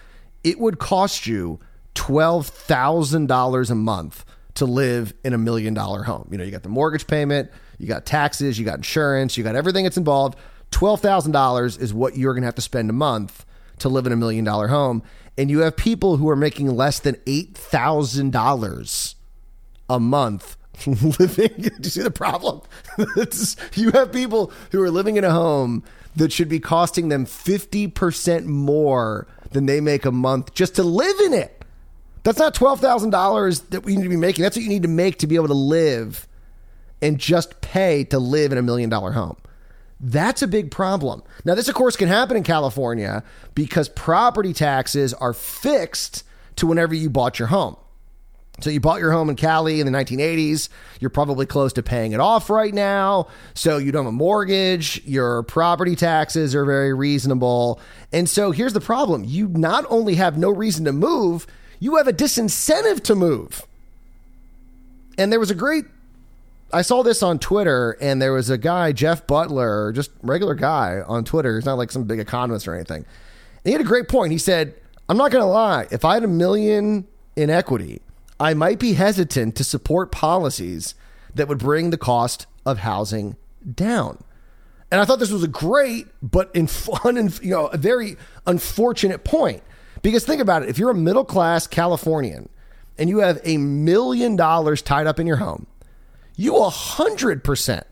it 0.43 0.57
would 0.57 0.79
cost 0.79 1.27
you 1.27 1.59
twelve 1.93 2.47
thousand 2.47 3.27
dollars 3.27 3.69
a 3.69 3.75
month 3.75 4.23
to 4.53 4.65
live 4.65 5.13
in 5.25 5.33
a 5.33 5.37
million 5.37 5.73
dollar 5.73 6.03
home. 6.03 6.29
You 6.31 6.37
know, 6.37 6.45
you 6.45 6.51
got 6.51 6.63
the 6.63 6.69
mortgage 6.69 7.07
payment, 7.07 7.51
you 7.77 7.87
got 7.87 8.05
taxes, 8.05 8.57
you 8.57 8.63
got 8.63 8.77
insurance, 8.77 9.35
you 9.35 9.43
got 9.43 9.55
everything 9.55 9.83
that's 9.83 9.97
involved. 9.97 10.37
Twelve 10.71 11.01
thousand 11.01 11.33
dollars 11.33 11.77
is 11.77 11.93
what 11.93 12.15
you're 12.15 12.33
going 12.33 12.43
to 12.43 12.47
have 12.47 12.55
to 12.55 12.61
spend 12.61 12.89
a 12.89 12.93
month 12.93 13.45
to 13.79 13.89
live 13.89 14.05
in 14.05 14.13
a 14.13 14.17
million 14.17 14.45
dollar 14.45 14.69
home, 14.69 15.03
and 15.37 15.49
you 15.49 15.59
have 15.59 15.75
people 15.75 16.15
who 16.15 16.29
are 16.29 16.37
making 16.37 16.67
less 16.69 16.99
than 16.99 17.17
eight 17.27 17.57
thousand 17.57 18.31
dollars 18.31 19.15
a 19.89 19.99
month 19.99 20.55
living. 21.19 21.49
Do 21.57 21.71
you 21.83 21.89
see 21.89 22.01
the 22.01 22.11
problem? 22.11 22.61
you 23.75 23.91
have 23.91 24.11
people 24.11 24.51
who 24.71 24.81
are 24.81 24.91
living 24.91 25.17
in 25.17 25.23
a 25.23 25.31
home 25.31 25.83
that 26.15 26.31
should 26.31 26.49
be 26.49 26.59
costing 26.59 27.09
them 27.09 27.25
50% 27.25 28.45
more 28.45 29.27
than 29.51 29.65
they 29.65 29.81
make 29.81 30.05
a 30.05 30.11
month 30.11 30.53
just 30.53 30.75
to 30.75 30.83
live 30.83 31.19
in 31.21 31.33
it. 31.33 31.63
That's 32.23 32.37
not 32.37 32.53
$12,000 32.53 33.69
that 33.69 33.83
we 33.83 33.95
need 33.95 34.03
to 34.03 34.09
be 34.09 34.15
making. 34.15 34.43
That's 34.43 34.55
what 34.55 34.63
you 34.63 34.69
need 34.69 34.83
to 34.83 34.87
make 34.87 35.19
to 35.19 35.27
be 35.27 35.35
able 35.35 35.47
to 35.47 35.53
live 35.53 36.27
and 37.01 37.17
just 37.17 37.61
pay 37.61 38.03
to 38.05 38.19
live 38.19 38.51
in 38.51 38.57
a 38.57 38.61
million 38.61 38.89
dollar 38.89 39.11
home. 39.11 39.37
That's 39.99 40.41
a 40.41 40.47
big 40.47 40.71
problem. 40.71 41.23
Now, 41.45 41.55
this, 41.55 41.67
of 41.67 41.75
course, 41.75 41.95
can 41.95 42.07
happen 42.07 42.35
in 42.35 42.43
California 42.43 43.23
because 43.53 43.87
property 43.89 44.53
taxes 44.53 45.13
are 45.13 45.33
fixed 45.33 46.23
to 46.57 46.67
whenever 46.67 46.93
you 46.93 47.09
bought 47.09 47.39
your 47.39 47.49
home. 47.49 47.75
So 48.63 48.69
you 48.69 48.79
bought 48.79 48.99
your 48.99 49.11
home 49.11 49.29
in 49.29 49.35
Cali 49.35 49.79
in 49.79 49.91
the 49.91 49.97
1980s. 49.97 50.69
You're 50.99 51.09
probably 51.09 51.45
close 51.45 51.73
to 51.73 51.83
paying 51.83 52.11
it 52.11 52.19
off 52.19 52.49
right 52.49 52.73
now. 52.73 53.27
So 53.53 53.77
you 53.77 53.91
don't 53.91 54.05
have 54.05 54.13
a 54.13 54.15
mortgage. 54.15 55.01
Your 55.05 55.43
property 55.43 55.95
taxes 55.95 56.55
are 56.55 56.65
very 56.65 56.93
reasonable. 56.93 57.79
And 58.11 58.29
so 58.29 58.51
here's 58.51 58.73
the 58.73 58.81
problem 58.81 59.23
you 59.23 59.47
not 59.47 59.85
only 59.89 60.15
have 60.15 60.37
no 60.37 60.49
reason 60.49 60.85
to 60.85 60.91
move, 60.91 61.47
you 61.79 61.95
have 61.97 62.07
a 62.07 62.13
disincentive 62.13 63.03
to 63.05 63.15
move. 63.15 63.65
And 65.17 65.31
there 65.31 65.39
was 65.39 65.51
a 65.51 65.55
great, 65.55 65.85
I 66.71 66.83
saw 66.83 67.03
this 67.03 67.21
on 67.21 67.37
Twitter, 67.39 67.97
and 67.99 68.21
there 68.21 68.33
was 68.33 68.49
a 68.49 68.57
guy, 68.57 68.91
Jeff 68.91 69.27
Butler, 69.27 69.91
just 69.91 70.11
regular 70.21 70.55
guy 70.55 71.01
on 71.05 71.25
Twitter. 71.25 71.55
He's 71.55 71.65
not 71.65 71.77
like 71.77 71.91
some 71.91 72.03
big 72.05 72.19
economist 72.19 72.67
or 72.67 72.75
anything. 72.75 73.05
And 73.63 73.65
he 73.65 73.71
had 73.71 73.81
a 73.81 73.85
great 73.85 74.07
point. 74.07 74.31
He 74.31 74.37
said, 74.37 74.75
I'm 75.09 75.17
not 75.17 75.31
going 75.31 75.43
to 75.43 75.49
lie. 75.49 75.87
If 75.91 76.05
I 76.05 76.13
had 76.13 76.23
a 76.23 76.27
million 76.27 77.07
in 77.35 77.49
equity, 77.49 78.01
I 78.41 78.55
might 78.55 78.79
be 78.79 78.93
hesitant 78.93 79.55
to 79.57 79.63
support 79.63 80.11
policies 80.11 80.95
that 81.35 81.47
would 81.47 81.59
bring 81.59 81.91
the 81.91 81.97
cost 81.97 82.47
of 82.65 82.79
housing 82.79 83.35
down. 83.75 84.17
And 84.89 84.99
I 84.99 85.05
thought 85.05 85.19
this 85.19 85.31
was 85.31 85.43
a 85.43 85.47
great, 85.47 86.07
but 86.23 86.49
in 86.55 86.65
fun 86.67 87.17
and 87.17 87.39
you 87.43 87.51
know 87.51 87.67
a 87.67 87.77
very 87.77 88.17
unfortunate 88.47 89.23
point. 89.23 89.61
Because 90.01 90.25
think 90.25 90.41
about 90.41 90.63
it: 90.63 90.69
if 90.69 90.79
you're 90.79 90.89
a 90.89 90.95
middle 90.95 91.23
class 91.23 91.67
Californian 91.67 92.49
and 92.97 93.09
you 93.09 93.19
have 93.19 93.39
a 93.43 93.57
million 93.57 94.35
dollars 94.35 94.81
tied 94.81 95.05
up 95.05 95.19
in 95.19 95.27
your 95.27 95.37
home, 95.37 95.67
you 96.35 96.57
a 96.57 96.69
hundred 96.69 97.43
percent 97.43 97.85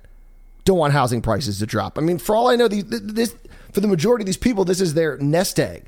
don't 0.66 0.80
want 0.80 0.94
housing 0.94 1.22
prices 1.22 1.60
to 1.60 1.68
drop. 1.68 2.00
I 2.00 2.02
mean, 2.02 2.18
for 2.18 2.36
all 2.36 2.50
I 2.50 2.56
know, 2.56 2.68
these, 2.68 2.86
this 2.86 3.36
for 3.72 3.82
the 3.82 3.88
majority 3.88 4.24
of 4.24 4.26
these 4.26 4.38
people, 4.38 4.66
this 4.66 4.82
is 4.82 4.96
their 4.96 5.16
nest 5.20 5.60
egg. 5.60 5.86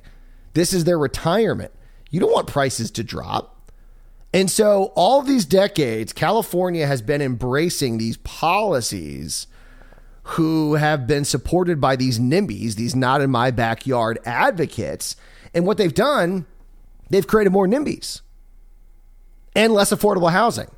This 0.53 0.72
is 0.72 0.84
their 0.84 1.00
retirement. 1.00 1.72
You 2.12 2.20
don't 2.20 2.32
want 2.32 2.46
prices 2.46 2.91
to 2.91 3.03
drop. 3.03 3.50
And 4.34 4.50
so, 4.50 4.94
all 4.96 5.22
these 5.22 5.46
decades, 5.46 6.14
California 6.14 6.88
has 6.88 7.02
been 7.02 7.22
embracing 7.22 7.98
these 7.98 8.18
policies 8.18 9.48
who 10.24 10.76
have 10.76 11.06
been 11.06 11.26
supported 11.26 11.82
by 11.82 11.96
these 11.96 12.20
NIMBYs, 12.20 12.76
these 12.76 12.96
not 12.96 13.22
in 13.22 13.30
my 13.30 13.52
backyard 13.52 14.20
advocates. 14.26 15.16
And 15.54 15.66
what 15.66 15.78
they've 15.78 15.94
done, 15.94 16.46
they've 17.10 17.28
created 17.28 17.52
more 17.52 17.68
NIMBYs 17.68 18.22
and 19.56 19.74
less 19.74 19.92
affordable 19.92 20.32
housing. 20.32 20.70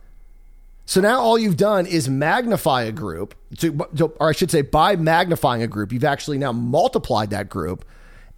So 0.86 1.00
now 1.00 1.19
all 1.19 1.38
you've 1.38 1.57
done 1.57 1.86
is 1.86 2.10
magnify 2.10 2.83
a 2.83 2.91
group, 2.91 3.36
to, 3.60 3.88
or 4.19 4.29
I 4.29 4.31
should 4.33 4.51
say, 4.51 4.63
by 4.63 4.95
magnifying 4.95 5.62
a 5.62 5.67
group, 5.67 5.93
you've 5.93 6.03
actually 6.03 6.38
now 6.38 6.51
multiplied 6.51 7.29
that 7.29 7.50
group 7.50 7.86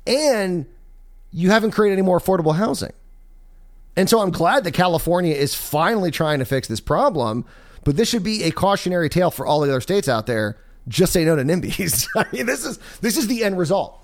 and 0.06 0.66
you 1.32 1.50
haven't 1.50 1.72
created 1.72 1.94
any 1.94 2.02
more 2.04 2.20
affordable 2.20 2.56
housing. 2.56 2.92
And 3.96 4.10
so 4.10 4.20
I'm 4.20 4.32
glad 4.32 4.64
that 4.66 4.72
California 4.72 5.34
is 5.34 5.56
finally 5.56 6.12
trying 6.12 6.40
to 6.40 6.46
fix 6.46 6.68
this 6.68 6.80
problem, 6.80 7.46
but 7.84 7.96
this 7.96 8.10
should 8.10 8.24
be 8.24 8.44
a 8.44 8.52
cautionary 8.52 9.10
tale 9.10 9.32
for 9.32 9.46
all 9.46 9.62
the 9.62 9.70
other 9.70 9.82
states 9.82 10.10
out 10.10 10.26
there. 10.26 10.58
Just 10.88 11.14
say 11.14 11.24
no 11.26 11.36
to 11.36 11.44
NIMBYs. 11.44 12.08
I 12.16 12.26
mean, 12.32 12.46
this 12.46 12.66
is 12.66 12.80
this 13.02 13.18
is 13.18 13.28
the 13.28 13.44
end 13.44 13.58
result. 13.58 14.02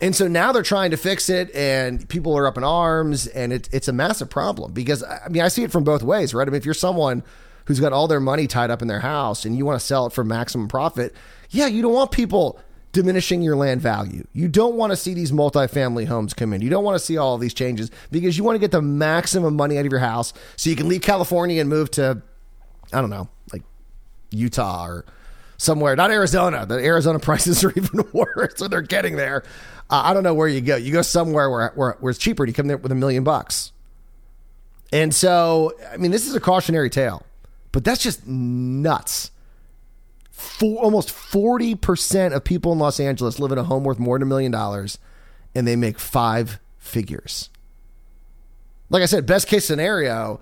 And 0.00 0.14
so 0.14 0.28
now 0.28 0.52
they're 0.52 0.62
trying 0.62 0.90
to 0.90 0.96
fix 0.96 1.30
it, 1.30 1.54
and 1.54 2.06
people 2.08 2.36
are 2.36 2.46
up 2.46 2.58
in 2.58 2.64
arms, 2.64 3.26
and 3.28 3.52
it, 3.52 3.68
it's 3.72 3.88
a 3.88 3.92
massive 3.92 4.28
problem 4.28 4.72
because 4.72 5.02
I 5.02 5.28
mean 5.28 5.42
I 5.42 5.48
see 5.48 5.62
it 5.62 5.72
from 5.72 5.84
both 5.84 6.02
ways, 6.02 6.34
right? 6.34 6.46
I 6.46 6.50
mean, 6.50 6.58
if 6.58 6.64
you're 6.64 6.74
someone 6.74 7.22
who's 7.64 7.80
got 7.80 7.92
all 7.92 8.06
their 8.06 8.20
money 8.20 8.46
tied 8.46 8.70
up 8.70 8.82
in 8.82 8.88
their 8.88 9.00
house 9.00 9.44
and 9.44 9.56
you 9.56 9.64
want 9.64 9.80
to 9.80 9.84
sell 9.84 10.06
it 10.06 10.12
for 10.12 10.22
maximum 10.22 10.68
profit, 10.68 11.14
yeah, 11.50 11.66
you 11.66 11.80
don't 11.80 11.94
want 11.94 12.10
people 12.10 12.58
diminishing 12.94 13.42
your 13.42 13.56
land 13.56 13.82
value. 13.82 14.26
You 14.32 14.48
don't 14.48 14.76
want 14.76 14.92
to 14.92 14.96
see 14.96 15.12
these 15.12 15.32
multifamily 15.32 16.06
homes 16.06 16.32
come 16.32 16.54
in. 16.54 16.62
You 16.62 16.70
don't 16.70 16.84
want 16.84 16.94
to 16.94 17.04
see 17.04 17.18
all 17.18 17.36
these 17.36 17.52
changes 17.52 17.90
because 18.10 18.38
you 18.38 18.44
want 18.44 18.54
to 18.54 18.60
get 18.60 18.70
the 18.70 18.80
maximum 18.80 19.56
money 19.56 19.76
out 19.76 19.84
of 19.84 19.92
your 19.92 20.00
house 20.00 20.32
so 20.56 20.70
you 20.70 20.76
can 20.76 20.88
leave 20.88 21.02
California 21.02 21.60
and 21.60 21.68
move 21.68 21.90
to, 21.92 22.22
I 22.92 23.00
don't 23.00 23.10
know, 23.10 23.28
like 23.52 23.62
Utah 24.30 24.86
or 24.86 25.04
somewhere, 25.58 25.96
not 25.96 26.10
Arizona. 26.10 26.64
The 26.64 26.76
Arizona 26.76 27.18
prices 27.20 27.62
are 27.64 27.72
even 27.72 28.04
worse, 28.12 28.54
so 28.56 28.68
they're 28.68 28.80
getting 28.80 29.16
there. 29.16 29.42
Uh, 29.90 30.02
I 30.04 30.14
don't 30.14 30.22
know 30.22 30.34
where 30.34 30.48
you 30.48 30.60
go. 30.60 30.76
You 30.76 30.92
go 30.92 31.02
somewhere 31.02 31.50
where, 31.50 31.72
where, 31.74 31.96
where 32.00 32.10
it's 32.10 32.18
cheaper. 32.18 32.46
You 32.46 32.54
come 32.54 32.68
there 32.68 32.78
with 32.78 32.92
a 32.92 32.96
million 32.96 33.24
bucks. 33.24 33.72
And 34.92 35.12
so, 35.12 35.72
I 35.92 35.96
mean, 35.96 36.12
this 36.12 36.28
is 36.28 36.36
a 36.36 36.40
cautionary 36.40 36.88
tale, 36.88 37.26
but 37.72 37.84
that's 37.84 38.02
just 38.02 38.26
nuts 38.26 39.32
for, 40.34 40.82
almost 40.82 41.10
40% 41.10 42.34
of 42.34 42.42
people 42.42 42.72
in 42.72 42.78
Los 42.78 42.98
Angeles 42.98 43.38
live 43.38 43.52
in 43.52 43.58
a 43.58 43.64
home 43.64 43.84
worth 43.84 44.00
more 44.00 44.18
than 44.18 44.24
a 44.24 44.28
million 44.28 44.50
dollars 44.50 44.98
and 45.54 45.66
they 45.66 45.76
make 45.76 45.98
five 45.98 46.58
figures. 46.76 47.50
Like 48.90 49.02
I 49.02 49.06
said, 49.06 49.26
best 49.26 49.46
case 49.46 49.64
scenario 49.64 50.40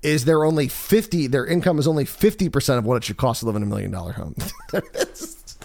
is 0.00 0.24
they're 0.24 0.44
only 0.44 0.68
50, 0.68 1.26
their 1.26 1.44
income 1.44 1.78
is 1.78 1.88
only 1.88 2.04
50% 2.04 2.78
of 2.78 2.84
what 2.84 2.96
it 2.96 3.04
should 3.04 3.16
cost 3.16 3.40
to 3.40 3.46
live 3.46 3.56
in 3.56 3.62
a 3.62 3.66
million 3.66 3.90
dollar 3.90 4.12
home. 4.12 4.34
that's, 4.72 5.58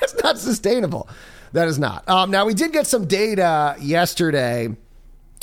that's, 0.00 0.22
not 0.22 0.38
sustainable. 0.38 1.08
That 1.52 1.68
is 1.68 1.78
not. 1.78 2.08
Um, 2.08 2.30
now, 2.30 2.46
we 2.46 2.54
did 2.54 2.72
get 2.72 2.86
some 2.86 3.06
data 3.06 3.76
yesterday 3.80 4.74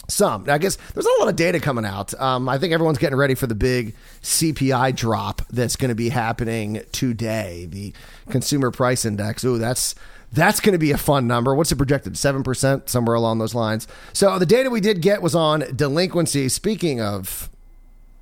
some. 0.10 0.50
I 0.50 0.58
guess 0.58 0.78
there's 0.94 1.06
not 1.06 1.18
a 1.18 1.22
lot 1.22 1.30
of 1.30 1.36
data 1.36 1.60
coming 1.60 1.86
out. 1.86 2.14
Um, 2.20 2.50
I 2.50 2.58
think 2.58 2.74
everyone's 2.74 2.98
getting 2.98 3.18
ready 3.18 3.36
for 3.36 3.48
the 3.48 3.56
big 3.56 3.96
CPI 4.22 4.96
drop 4.96 5.42
that's 5.50 5.76
going 5.76 5.90
to 5.90 5.96
be 5.96 6.10
happening 6.10 6.82
today. 6.92 7.68
The 7.70 7.94
Consumer 8.30 8.72
Price 8.72 9.06
Index. 9.06 9.44
Ooh, 9.44 9.58
that's 9.58 9.96
that's 10.32 10.60
going 10.60 10.74
to 10.74 10.80
be 10.80 10.92
a 10.92 10.98
fun 10.98 11.28
number. 11.28 11.54
What's 11.54 11.72
it 11.72 11.78
projected? 11.78 12.18
Seven 12.18 12.44
percent, 12.44 12.90
somewhere 12.90 13.16
along 13.16 13.40
those 13.40 13.56
lines. 13.56 13.88
So 14.14 14.38
the 14.40 14.46
data 14.46 14.70
we 14.70 14.82
did 14.82 15.02
get 15.02 15.22
was 15.22 15.36
on 15.36 15.64
delinquency. 15.76 16.50
Speaking 16.50 17.00
of, 17.02 17.50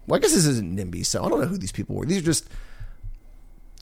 well, 0.07 0.17
I 0.17 0.19
guess 0.19 0.33
this 0.33 0.45
isn't 0.45 0.77
NIMBY, 0.77 1.05
so 1.05 1.23
I 1.23 1.29
don't 1.29 1.39
know 1.39 1.47
who 1.47 1.57
these 1.57 1.71
people 1.71 1.95
were. 1.95 2.05
These 2.05 2.19
are 2.19 2.25
just 2.25 2.49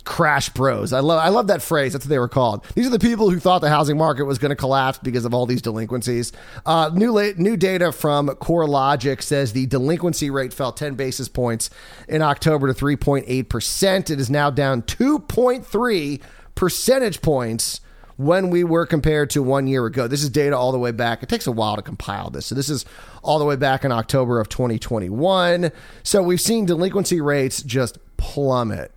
crash 0.03 0.49
bros. 0.49 0.93
I 0.93 0.99
love 0.99 1.19
I 1.19 1.29
love 1.29 1.47
that 1.47 1.61
phrase. 1.61 1.93
That's 1.93 2.05
what 2.05 2.09
they 2.09 2.19
were 2.19 2.27
called. 2.27 2.65
These 2.75 2.87
are 2.87 2.91
the 2.91 2.99
people 2.99 3.29
who 3.29 3.39
thought 3.39 3.59
the 3.59 3.69
housing 3.69 3.97
market 3.97 4.25
was 4.25 4.37
going 4.37 4.49
to 4.49 4.55
collapse 4.55 4.97
because 4.97 5.25
of 5.25 5.33
all 5.33 5.45
these 5.45 5.61
delinquencies. 5.61 6.31
Uh, 6.65 6.89
new 6.93 7.11
la- 7.11 7.33
new 7.37 7.57
data 7.57 7.91
from 7.91 8.29
CoreLogic 8.29 9.21
says 9.21 9.53
the 9.53 9.65
delinquency 9.65 10.29
rate 10.29 10.53
fell 10.53 10.71
10 10.71 10.95
basis 10.95 11.27
points 11.27 11.69
in 12.07 12.21
October 12.21 12.71
to 12.71 12.73
3.8 12.73 13.49
percent. 13.49 14.09
It 14.09 14.19
is 14.19 14.29
now 14.29 14.49
down 14.49 14.81
2.3 14.83 16.21
percentage 16.55 17.21
points 17.21 17.81
when 18.19 18.49
we 18.49 18.65
were 18.65 18.85
compared 18.85 19.29
to 19.29 19.41
one 19.41 19.65
year 19.65 19.85
ago. 19.85 20.05
This 20.05 20.23
is 20.23 20.29
data 20.29 20.57
all 20.57 20.73
the 20.73 20.77
way 20.77 20.91
back. 20.91 21.23
It 21.23 21.29
takes 21.29 21.47
a 21.47 21.53
while 21.53 21.77
to 21.77 21.81
compile 21.81 22.29
this. 22.29 22.47
So 22.47 22.55
this 22.55 22.69
is 22.69 22.83
all 23.23 23.39
the 23.39 23.45
way 23.45 23.55
back 23.55 23.85
in 23.85 23.93
October 23.93 24.41
of 24.41 24.49
2021. 24.49 25.71
So 26.03 26.21
we've 26.21 26.41
seen 26.41 26.65
delinquency 26.65 27.21
rates 27.21 27.63
just 27.63 27.97
plummet 28.17 28.91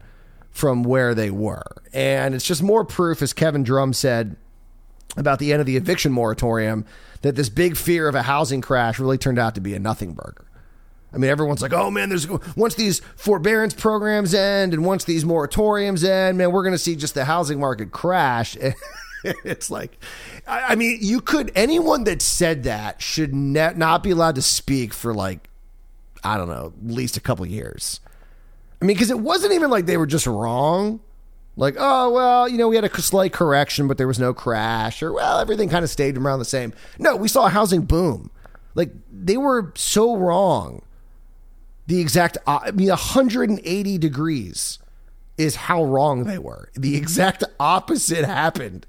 from 0.52 0.82
where 0.82 1.14
they 1.14 1.30
were. 1.30 1.64
And 1.92 2.34
it's 2.34 2.44
just 2.44 2.62
more 2.62 2.84
proof, 2.84 3.22
as 3.22 3.32
Kevin 3.32 3.62
Drum 3.62 3.92
said 3.92 4.36
about 5.16 5.38
the 5.38 5.52
end 5.52 5.60
of 5.60 5.66
the 5.66 5.76
eviction 5.76 6.12
moratorium, 6.12 6.84
that 7.22 7.36
this 7.36 7.48
big 7.48 7.76
fear 7.76 8.08
of 8.08 8.14
a 8.14 8.22
housing 8.22 8.60
crash 8.60 8.98
really 8.98 9.18
turned 9.18 9.38
out 9.38 9.54
to 9.54 9.60
be 9.60 9.74
a 9.74 9.78
nothing 9.78 10.12
burger. 10.12 10.46
I 11.14 11.18
mean, 11.18 11.30
everyone's 11.30 11.60
like, 11.60 11.74
"Oh 11.74 11.90
man, 11.90 12.08
there's 12.08 12.26
once 12.56 12.74
these 12.74 13.00
forbearance 13.16 13.74
programs 13.74 14.32
end 14.32 14.72
and 14.72 14.84
once 14.84 15.04
these 15.04 15.24
moratoriums 15.24 16.04
end, 16.04 16.38
man, 16.38 16.52
we're 16.52 16.62
going 16.62 16.72
to 16.72 16.78
see 16.78 16.96
just 16.96 17.14
the 17.14 17.26
housing 17.26 17.60
market 17.60 17.92
crash." 17.92 18.56
it's 19.44 19.70
like, 19.70 19.98
I 20.46 20.74
mean, 20.74 20.98
you 21.00 21.20
could 21.20 21.52
anyone 21.54 22.04
that 22.04 22.22
said 22.22 22.64
that 22.64 23.02
should 23.02 23.34
ne- 23.34 23.74
not 23.74 24.02
be 24.02 24.10
allowed 24.10 24.36
to 24.36 24.42
speak 24.42 24.94
for 24.94 25.12
like, 25.12 25.48
I 26.24 26.36
don't 26.36 26.48
know, 26.48 26.72
at 26.84 26.90
least 26.90 27.16
a 27.16 27.20
couple 27.20 27.44
years. 27.46 28.00
I 28.82 28.84
mean, 28.84 28.96
because 28.96 29.12
it 29.12 29.20
wasn't 29.20 29.52
even 29.52 29.70
like 29.70 29.86
they 29.86 29.96
were 29.96 30.08
just 30.08 30.26
wrong. 30.26 30.98
Like, 31.56 31.76
oh, 31.78 32.10
well, 32.10 32.48
you 32.48 32.58
know, 32.58 32.66
we 32.66 32.74
had 32.74 32.84
a 32.84 33.00
slight 33.00 33.32
correction, 33.32 33.86
but 33.86 33.96
there 33.96 34.08
was 34.08 34.18
no 34.18 34.34
crash, 34.34 35.02
or, 35.02 35.12
well, 35.12 35.38
everything 35.38 35.68
kind 35.68 35.84
of 35.84 35.90
stayed 35.90 36.16
around 36.16 36.40
the 36.40 36.44
same. 36.44 36.72
No, 36.98 37.14
we 37.14 37.28
saw 37.28 37.46
a 37.46 37.50
housing 37.50 37.82
boom. 37.82 38.30
Like, 38.74 38.90
they 39.12 39.36
were 39.36 39.70
so 39.76 40.16
wrong. 40.16 40.82
The 41.86 42.00
exact, 42.00 42.38
uh, 42.46 42.60
I 42.64 42.70
mean, 42.72 42.88
180 42.88 43.98
degrees 43.98 44.78
is 45.38 45.54
how 45.54 45.84
wrong 45.84 46.24
they 46.24 46.38
were. 46.38 46.70
The 46.74 46.94
mm-hmm. 46.94 47.02
exact 47.02 47.44
opposite 47.60 48.24
happened. 48.24 48.84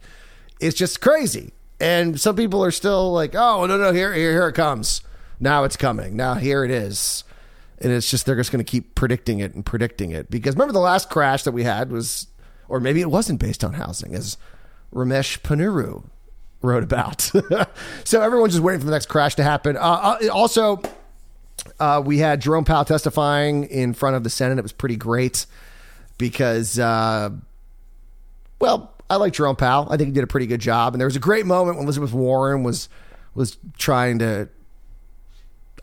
It's 0.60 0.78
just 0.78 1.02
crazy. 1.02 1.54
And 1.80 2.20
some 2.20 2.36
people 2.36 2.64
are 2.64 2.72
still 2.72 3.12
like, 3.12 3.36
oh, 3.36 3.68
no, 3.68 3.78
no, 3.78 3.92
here, 3.92 4.14
here, 4.14 4.32
here 4.32 4.48
it 4.48 4.54
comes. 4.54 5.02
Now 5.40 5.66
it's 5.66 5.78
coming. 5.78 6.16
Now 6.16 6.36
here 6.36 6.64
it 6.64 6.72
is. 6.72 7.26
And 7.80 7.92
it's 7.92 8.10
just, 8.10 8.26
they're 8.26 8.36
just 8.36 8.52
going 8.52 8.64
to 8.64 8.70
keep 8.70 8.96
predicting 8.96 9.40
it 9.40 9.54
and 9.54 9.66
predicting 9.66 10.12
it. 10.12 10.30
Because 10.30 10.56
remember 10.56 10.74
the 10.74 10.80
last 10.80 11.10
crash 11.10 11.44
that 11.44 11.52
we 11.52 11.64
had 11.64 11.92
was 11.92 12.28
or 12.68 12.80
maybe 12.80 13.02
it 13.02 13.12
wasn't 13.12 13.40
based 13.40 13.64
on 13.64 13.74
housing, 13.74 14.16
as 14.16 14.38
Ramesh 14.94 15.42
Ponnuru 15.42 16.04
wrote 16.62 16.84
about. 16.84 17.22
so 18.04 18.22
everyone's 18.22 18.54
just 18.54 18.64
waiting 18.64 18.80
for 18.80 18.86
the 18.86 18.92
next 18.92 19.08
crash 19.08 19.36
to 19.36 19.44
happen. 19.44 19.78
Uh, 19.78 20.18
uh, 20.22 20.28
also, 20.32 20.82
uh, 21.80 22.02
we 22.04 22.20
had 22.20 22.42
Jerome 22.42 22.66
Powell 22.66 22.86
testifying 22.86 23.66
in 23.66 23.94
front 23.94 24.16
of 24.16 24.24
the 24.24 24.30
Senate. 24.30 24.58
It 24.58 24.64
was 24.64 24.72
pretty 24.72 24.96
great 24.96 25.46
because, 26.18 26.80
uh, 26.80 27.30
well, 28.60 28.94
I 29.10 29.18
like 29.18 29.34
Jerome 29.34 29.56
Powell. 29.56 29.88
I 29.92 29.98
think 29.98 30.08
he 30.08 30.14
did 30.14 30.24
a 30.24 30.28
pretty 30.28 30.48
good 30.48 30.62
job. 30.62 30.94
And 30.94 31.02
there 31.02 31.08
was 31.08 31.16
a 31.16 31.20
great 31.20 31.46
moment 31.46 31.78
when 31.78 31.86
Elizabeth 31.86 32.14
Warren 32.14 32.64
was 32.64 32.90
was 33.36 33.58
trying 33.78 34.20
to 34.20 34.48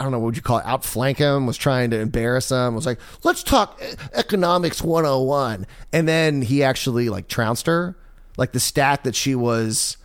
I 0.00 0.02
don't 0.02 0.12
know 0.12 0.18
what 0.18 0.26
would 0.26 0.36
you 0.36 0.42
call 0.42 0.58
it, 0.58 0.64
outflank 0.64 1.18
him, 1.18 1.46
was 1.46 1.58
trying 1.58 1.90
to 1.90 2.00
embarrass 2.00 2.50
him, 2.50 2.74
was 2.74 2.86
like, 2.86 2.98
let's 3.22 3.42
talk 3.42 3.80
economics 4.14 4.82
101. 4.82 5.66
And 5.92 6.08
then 6.08 6.40
he 6.40 6.62
actually 6.62 7.10
like 7.10 7.28
trounced 7.28 7.66
her, 7.66 7.98
like 8.38 8.52
the 8.52 8.60
stat 8.60 9.04
that 9.04 9.14
she 9.14 9.34
was 9.34 9.98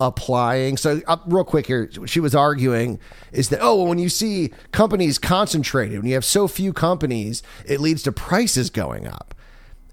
applying. 0.00 0.78
So, 0.78 1.02
uh, 1.06 1.18
real 1.26 1.44
quick 1.44 1.66
here, 1.66 1.90
she 2.06 2.18
was 2.18 2.34
arguing 2.34 2.98
is 3.30 3.50
that, 3.50 3.60
oh, 3.60 3.76
well, 3.76 3.86
when 3.86 3.98
you 3.98 4.08
see 4.08 4.52
companies 4.72 5.18
concentrated, 5.18 5.98
when 5.98 6.08
you 6.08 6.14
have 6.14 6.24
so 6.24 6.48
few 6.48 6.72
companies, 6.72 7.42
it 7.66 7.78
leads 7.78 8.02
to 8.04 8.12
prices 8.12 8.70
going 8.70 9.06
up. 9.06 9.34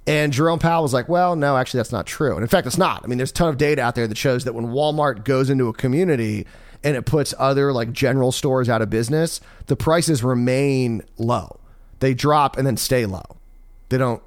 And 0.07 0.31
Jerome 0.33 0.59
Powell 0.59 0.83
was 0.83 0.93
like, 0.93 1.09
well, 1.09 1.35
no, 1.35 1.57
actually, 1.57 1.79
that's 1.79 1.91
not 1.91 2.07
true. 2.07 2.33
And 2.33 2.41
in 2.41 2.47
fact, 2.47 2.65
it's 2.65 2.77
not. 2.77 3.01
I 3.03 3.07
mean, 3.07 3.17
there's 3.17 3.31
a 3.31 3.33
ton 3.33 3.49
of 3.49 3.57
data 3.57 3.81
out 3.81 3.95
there 3.95 4.07
that 4.07 4.17
shows 4.17 4.45
that 4.45 4.53
when 4.53 4.67
Walmart 4.67 5.25
goes 5.25 5.49
into 5.49 5.67
a 5.67 5.73
community, 5.73 6.47
and 6.83 6.95
it 6.95 7.05
puts 7.05 7.33
other 7.37 7.73
like 7.73 7.91
general 7.91 8.31
stores 8.31 8.69
out 8.69 8.81
of 8.81 8.89
business, 8.89 9.41
the 9.67 9.75
prices 9.75 10.23
remain 10.23 11.01
low. 11.17 11.59
They 11.99 12.13
drop 12.13 12.57
and 12.57 12.65
then 12.65 12.77
stay 12.77 13.05
low. 13.05 13.37
They 13.89 13.97
don't 13.97 14.23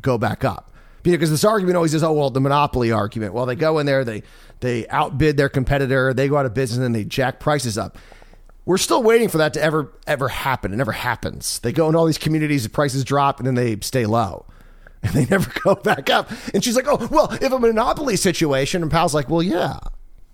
go 0.00 0.18
back 0.18 0.44
up. 0.44 0.72
Because 1.02 1.30
this 1.30 1.44
argument 1.44 1.76
always 1.76 1.94
is, 1.94 2.02
oh 2.02 2.12
well, 2.12 2.30
the 2.30 2.40
monopoly 2.40 2.92
argument. 2.92 3.32
Well, 3.32 3.46
they 3.46 3.56
go 3.56 3.78
in 3.78 3.86
there, 3.86 4.04
they 4.04 4.22
they 4.60 4.86
outbid 4.88 5.38
their 5.38 5.48
competitor, 5.48 6.12
they 6.12 6.28
go 6.28 6.36
out 6.36 6.44
of 6.44 6.52
business, 6.52 6.84
and 6.84 6.94
they 6.94 7.04
jack 7.04 7.40
prices 7.40 7.78
up. 7.78 7.96
We're 8.66 8.76
still 8.76 9.02
waiting 9.02 9.28
for 9.28 9.38
that 9.38 9.54
to 9.54 9.62
ever 9.62 9.90
ever 10.06 10.28
happen. 10.28 10.72
It 10.74 10.76
never 10.76 10.92
happens. 10.92 11.58
They 11.60 11.72
go 11.72 11.88
in 11.88 11.96
all 11.96 12.04
these 12.04 12.18
communities, 12.18 12.64
the 12.64 12.68
prices 12.68 13.02
drop, 13.02 13.40
and 13.40 13.46
then 13.46 13.54
they 13.54 13.78
stay 13.80 14.06
low. 14.06 14.46
And 15.02 15.14
they 15.14 15.24
never 15.24 15.50
go 15.64 15.76
back 15.76 16.10
up. 16.10 16.30
And 16.52 16.62
she's 16.62 16.76
like, 16.76 16.84
oh, 16.86 17.08
well, 17.10 17.32
if 17.32 17.50
a 17.50 17.58
monopoly 17.58 18.16
situation, 18.16 18.82
and 18.82 18.90
Powell's 18.90 19.14
like, 19.14 19.30
well, 19.30 19.42
yeah, 19.42 19.78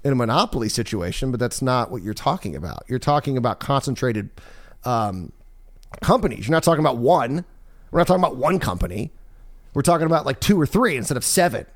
in 0.06 0.12
a 0.12 0.14
monopoly 0.14 0.68
situation, 0.68 1.32
but 1.32 1.40
that's 1.40 1.60
not 1.60 1.90
what 1.90 2.00
you're 2.00 2.14
talking 2.14 2.54
about. 2.54 2.84
You're 2.86 3.00
talking 3.00 3.36
about 3.36 3.58
concentrated 3.58 4.30
um, 4.84 5.32
companies. 6.00 6.46
You're 6.46 6.52
not 6.52 6.62
talking 6.62 6.78
about 6.78 6.98
one. 6.98 7.44
We're 7.90 7.98
not 7.98 8.06
talking 8.06 8.22
about 8.22 8.36
one 8.36 8.60
company. 8.60 9.10
We're 9.74 9.82
talking 9.82 10.06
about 10.06 10.24
like 10.24 10.38
two 10.38 10.60
or 10.60 10.64
three 10.64 10.96
instead 10.96 11.16
of 11.16 11.24
seven. 11.24 11.66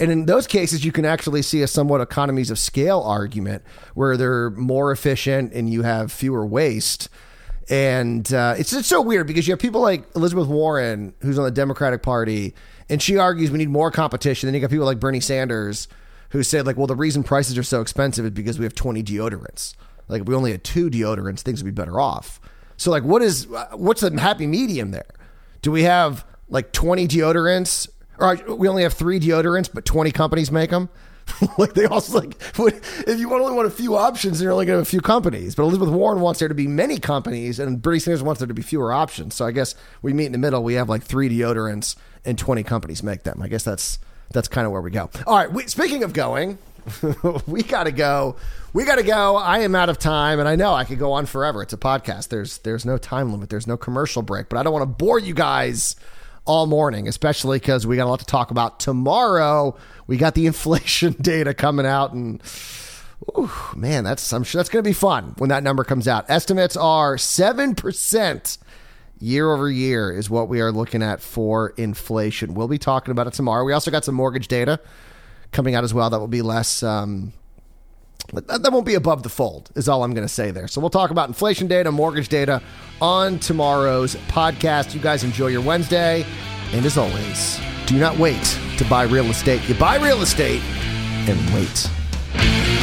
And 0.00 0.10
in 0.10 0.26
those 0.26 0.48
cases, 0.48 0.84
you 0.84 0.90
can 0.90 1.04
actually 1.04 1.42
see 1.42 1.62
a 1.62 1.68
somewhat 1.68 2.00
economies 2.00 2.50
of 2.50 2.58
scale 2.58 3.00
argument 3.00 3.62
where 3.94 4.16
they're 4.16 4.50
more 4.50 4.90
efficient 4.90 5.52
and 5.52 5.70
you 5.70 5.82
have 5.82 6.10
fewer 6.10 6.44
waste. 6.44 7.08
And 7.70 8.30
uh, 8.34 8.56
it's 8.58 8.70
just 8.70 8.88
so 8.88 9.00
weird 9.00 9.28
because 9.28 9.46
you 9.46 9.52
have 9.52 9.60
people 9.60 9.80
like 9.80 10.04
Elizabeth 10.16 10.48
Warren, 10.48 11.14
who's 11.20 11.38
on 11.38 11.44
the 11.44 11.52
Democratic 11.52 12.02
Party, 12.02 12.52
and 12.88 13.00
she 13.00 13.16
argues 13.16 13.52
we 13.52 13.58
need 13.58 13.70
more 13.70 13.92
competition. 13.92 14.48
Then 14.48 14.54
you 14.54 14.60
got 14.60 14.70
people 14.70 14.86
like 14.86 14.98
Bernie 14.98 15.20
Sanders, 15.20 15.86
who 16.34 16.42
said 16.42 16.66
like, 16.66 16.76
well, 16.76 16.88
the 16.88 16.96
reason 16.96 17.22
prices 17.22 17.56
are 17.56 17.62
so 17.62 17.80
expensive 17.80 18.24
is 18.24 18.32
because 18.32 18.58
we 18.58 18.64
have 18.64 18.74
20 18.74 19.04
deodorants. 19.04 19.76
Like 20.08 20.22
if 20.22 20.26
we 20.28 20.34
only 20.34 20.50
had 20.50 20.64
two 20.64 20.90
deodorants, 20.90 21.40
things 21.40 21.62
would 21.62 21.72
be 21.72 21.80
better 21.80 22.00
off. 22.00 22.40
So 22.76 22.90
like, 22.90 23.04
what 23.04 23.22
is 23.22 23.46
what's 23.72 24.00
the 24.00 24.10
happy 24.20 24.48
medium 24.48 24.90
there? 24.90 25.14
Do 25.62 25.70
we 25.70 25.84
have 25.84 26.26
like 26.48 26.72
20 26.72 27.06
deodorants, 27.06 27.88
or 28.18 28.30
uh, 28.30 28.54
we 28.56 28.66
only 28.66 28.82
have 28.82 28.94
three 28.94 29.20
deodorants, 29.20 29.70
but 29.72 29.84
20 29.84 30.10
companies 30.10 30.50
make 30.50 30.70
them? 30.70 30.88
like 31.58 31.74
they 31.74 31.86
also 31.86 32.20
like 32.20 32.36
if 32.58 33.18
you 33.20 33.32
only 33.32 33.54
want 33.54 33.68
a 33.68 33.70
few 33.70 33.96
options, 33.96 34.42
you're 34.42 34.50
only 34.50 34.66
going 34.66 34.74
to 34.74 34.80
have 34.80 34.88
a 34.88 34.90
few 34.90 35.00
companies. 35.00 35.54
But 35.54 35.62
Elizabeth 35.62 35.88
Warren 35.88 36.20
wants 36.20 36.40
there 36.40 36.48
to 36.48 36.54
be 36.54 36.66
many 36.66 36.98
companies, 36.98 37.60
and 37.60 37.80
Bernie 37.80 38.00
Sanders 38.00 38.24
wants 38.24 38.40
there 38.40 38.48
to 38.48 38.54
be 38.54 38.60
fewer 38.60 38.92
options. 38.92 39.36
So 39.36 39.46
I 39.46 39.52
guess 39.52 39.76
we 40.02 40.12
meet 40.12 40.26
in 40.26 40.32
the 40.32 40.38
middle. 40.38 40.64
We 40.64 40.74
have 40.74 40.88
like 40.88 41.04
three 41.04 41.30
deodorants, 41.30 41.94
and 42.24 42.36
20 42.36 42.64
companies 42.64 43.04
make 43.04 43.22
them. 43.22 43.40
I 43.40 43.46
guess 43.46 43.62
that's 43.62 44.00
that's 44.34 44.48
kind 44.48 44.66
of 44.66 44.72
where 44.72 44.82
we 44.82 44.90
go. 44.90 45.08
All 45.26 45.36
right. 45.36 45.50
We, 45.50 45.66
speaking 45.68 46.02
of 46.02 46.12
going, 46.12 46.58
we 47.46 47.62
got 47.62 47.84
to 47.84 47.92
go. 47.92 48.36
We 48.74 48.84
got 48.84 48.96
to 48.96 49.04
go. 49.04 49.36
I 49.36 49.60
am 49.60 49.74
out 49.74 49.88
of 49.88 49.98
time, 49.98 50.40
and 50.40 50.48
I 50.48 50.56
know 50.56 50.74
I 50.74 50.84
could 50.84 50.98
go 50.98 51.12
on 51.12 51.24
forever. 51.24 51.62
It's 51.62 51.72
a 51.72 51.78
podcast. 51.78 52.28
There's 52.28 52.58
there's 52.58 52.84
no 52.84 52.98
time 52.98 53.32
limit. 53.32 53.48
There's 53.48 53.66
no 53.66 53.78
commercial 53.78 54.20
break. 54.20 54.50
But 54.50 54.58
I 54.58 54.62
don't 54.62 54.72
want 54.72 54.82
to 54.82 55.04
bore 55.04 55.18
you 55.18 55.32
guys 55.32 55.96
all 56.44 56.66
morning, 56.66 57.08
especially 57.08 57.58
because 57.58 57.86
we 57.86 57.96
got 57.96 58.04
a 58.04 58.10
lot 58.10 58.18
to 58.18 58.26
talk 58.26 58.50
about 58.50 58.80
tomorrow. 58.80 59.76
We 60.06 60.18
got 60.18 60.34
the 60.34 60.46
inflation 60.48 61.12
data 61.20 61.54
coming 61.54 61.86
out, 61.86 62.12
and 62.12 62.42
ooh, 63.38 63.50
man, 63.74 64.04
that's 64.04 64.32
I'm 64.32 64.42
sure 64.42 64.58
that's 64.58 64.68
going 64.68 64.82
to 64.82 64.88
be 64.88 64.94
fun 64.94 65.34
when 65.38 65.48
that 65.50 65.62
number 65.62 65.84
comes 65.84 66.08
out. 66.08 66.26
Estimates 66.28 66.76
are 66.76 67.16
seven 67.16 67.74
percent 67.76 68.58
year 69.24 69.52
over 69.52 69.70
year 69.70 70.12
is 70.12 70.28
what 70.28 70.48
we 70.48 70.60
are 70.60 70.70
looking 70.70 71.02
at 71.02 71.20
for 71.20 71.70
inflation. 71.76 72.54
We'll 72.54 72.68
be 72.68 72.78
talking 72.78 73.12
about 73.12 73.26
it 73.26 73.32
tomorrow. 73.32 73.64
We 73.64 73.72
also 73.72 73.90
got 73.90 74.04
some 74.04 74.14
mortgage 74.14 74.48
data 74.48 74.78
coming 75.50 75.74
out 75.74 75.82
as 75.82 75.94
well. 75.94 76.10
That 76.10 76.20
will 76.20 76.28
be 76.28 76.42
less. 76.42 76.82
Um, 76.82 77.32
that 78.32 78.72
won't 78.72 78.86
be 78.86 78.94
above 78.94 79.22
the 79.22 79.28
fold, 79.28 79.70
is 79.74 79.88
all 79.88 80.02
I'm 80.02 80.14
going 80.14 80.26
to 80.26 80.32
say 80.32 80.50
there. 80.50 80.66
So 80.66 80.80
we'll 80.80 80.90
talk 80.90 81.10
about 81.10 81.28
inflation 81.28 81.66
data, 81.66 81.92
mortgage 81.92 82.28
data 82.28 82.62
on 83.00 83.38
tomorrow's 83.38 84.16
podcast. 84.28 84.94
You 84.94 85.00
guys 85.00 85.24
enjoy 85.24 85.48
your 85.48 85.60
Wednesday. 85.60 86.24
And 86.72 86.84
as 86.86 86.96
always, 86.96 87.60
do 87.86 87.98
not 87.98 88.18
wait 88.18 88.58
to 88.78 88.84
buy 88.86 89.04
real 89.04 89.26
estate. 89.26 89.66
You 89.68 89.74
buy 89.74 89.96
real 89.96 90.22
estate 90.22 90.62
and 91.28 91.54
wait. 91.54 92.73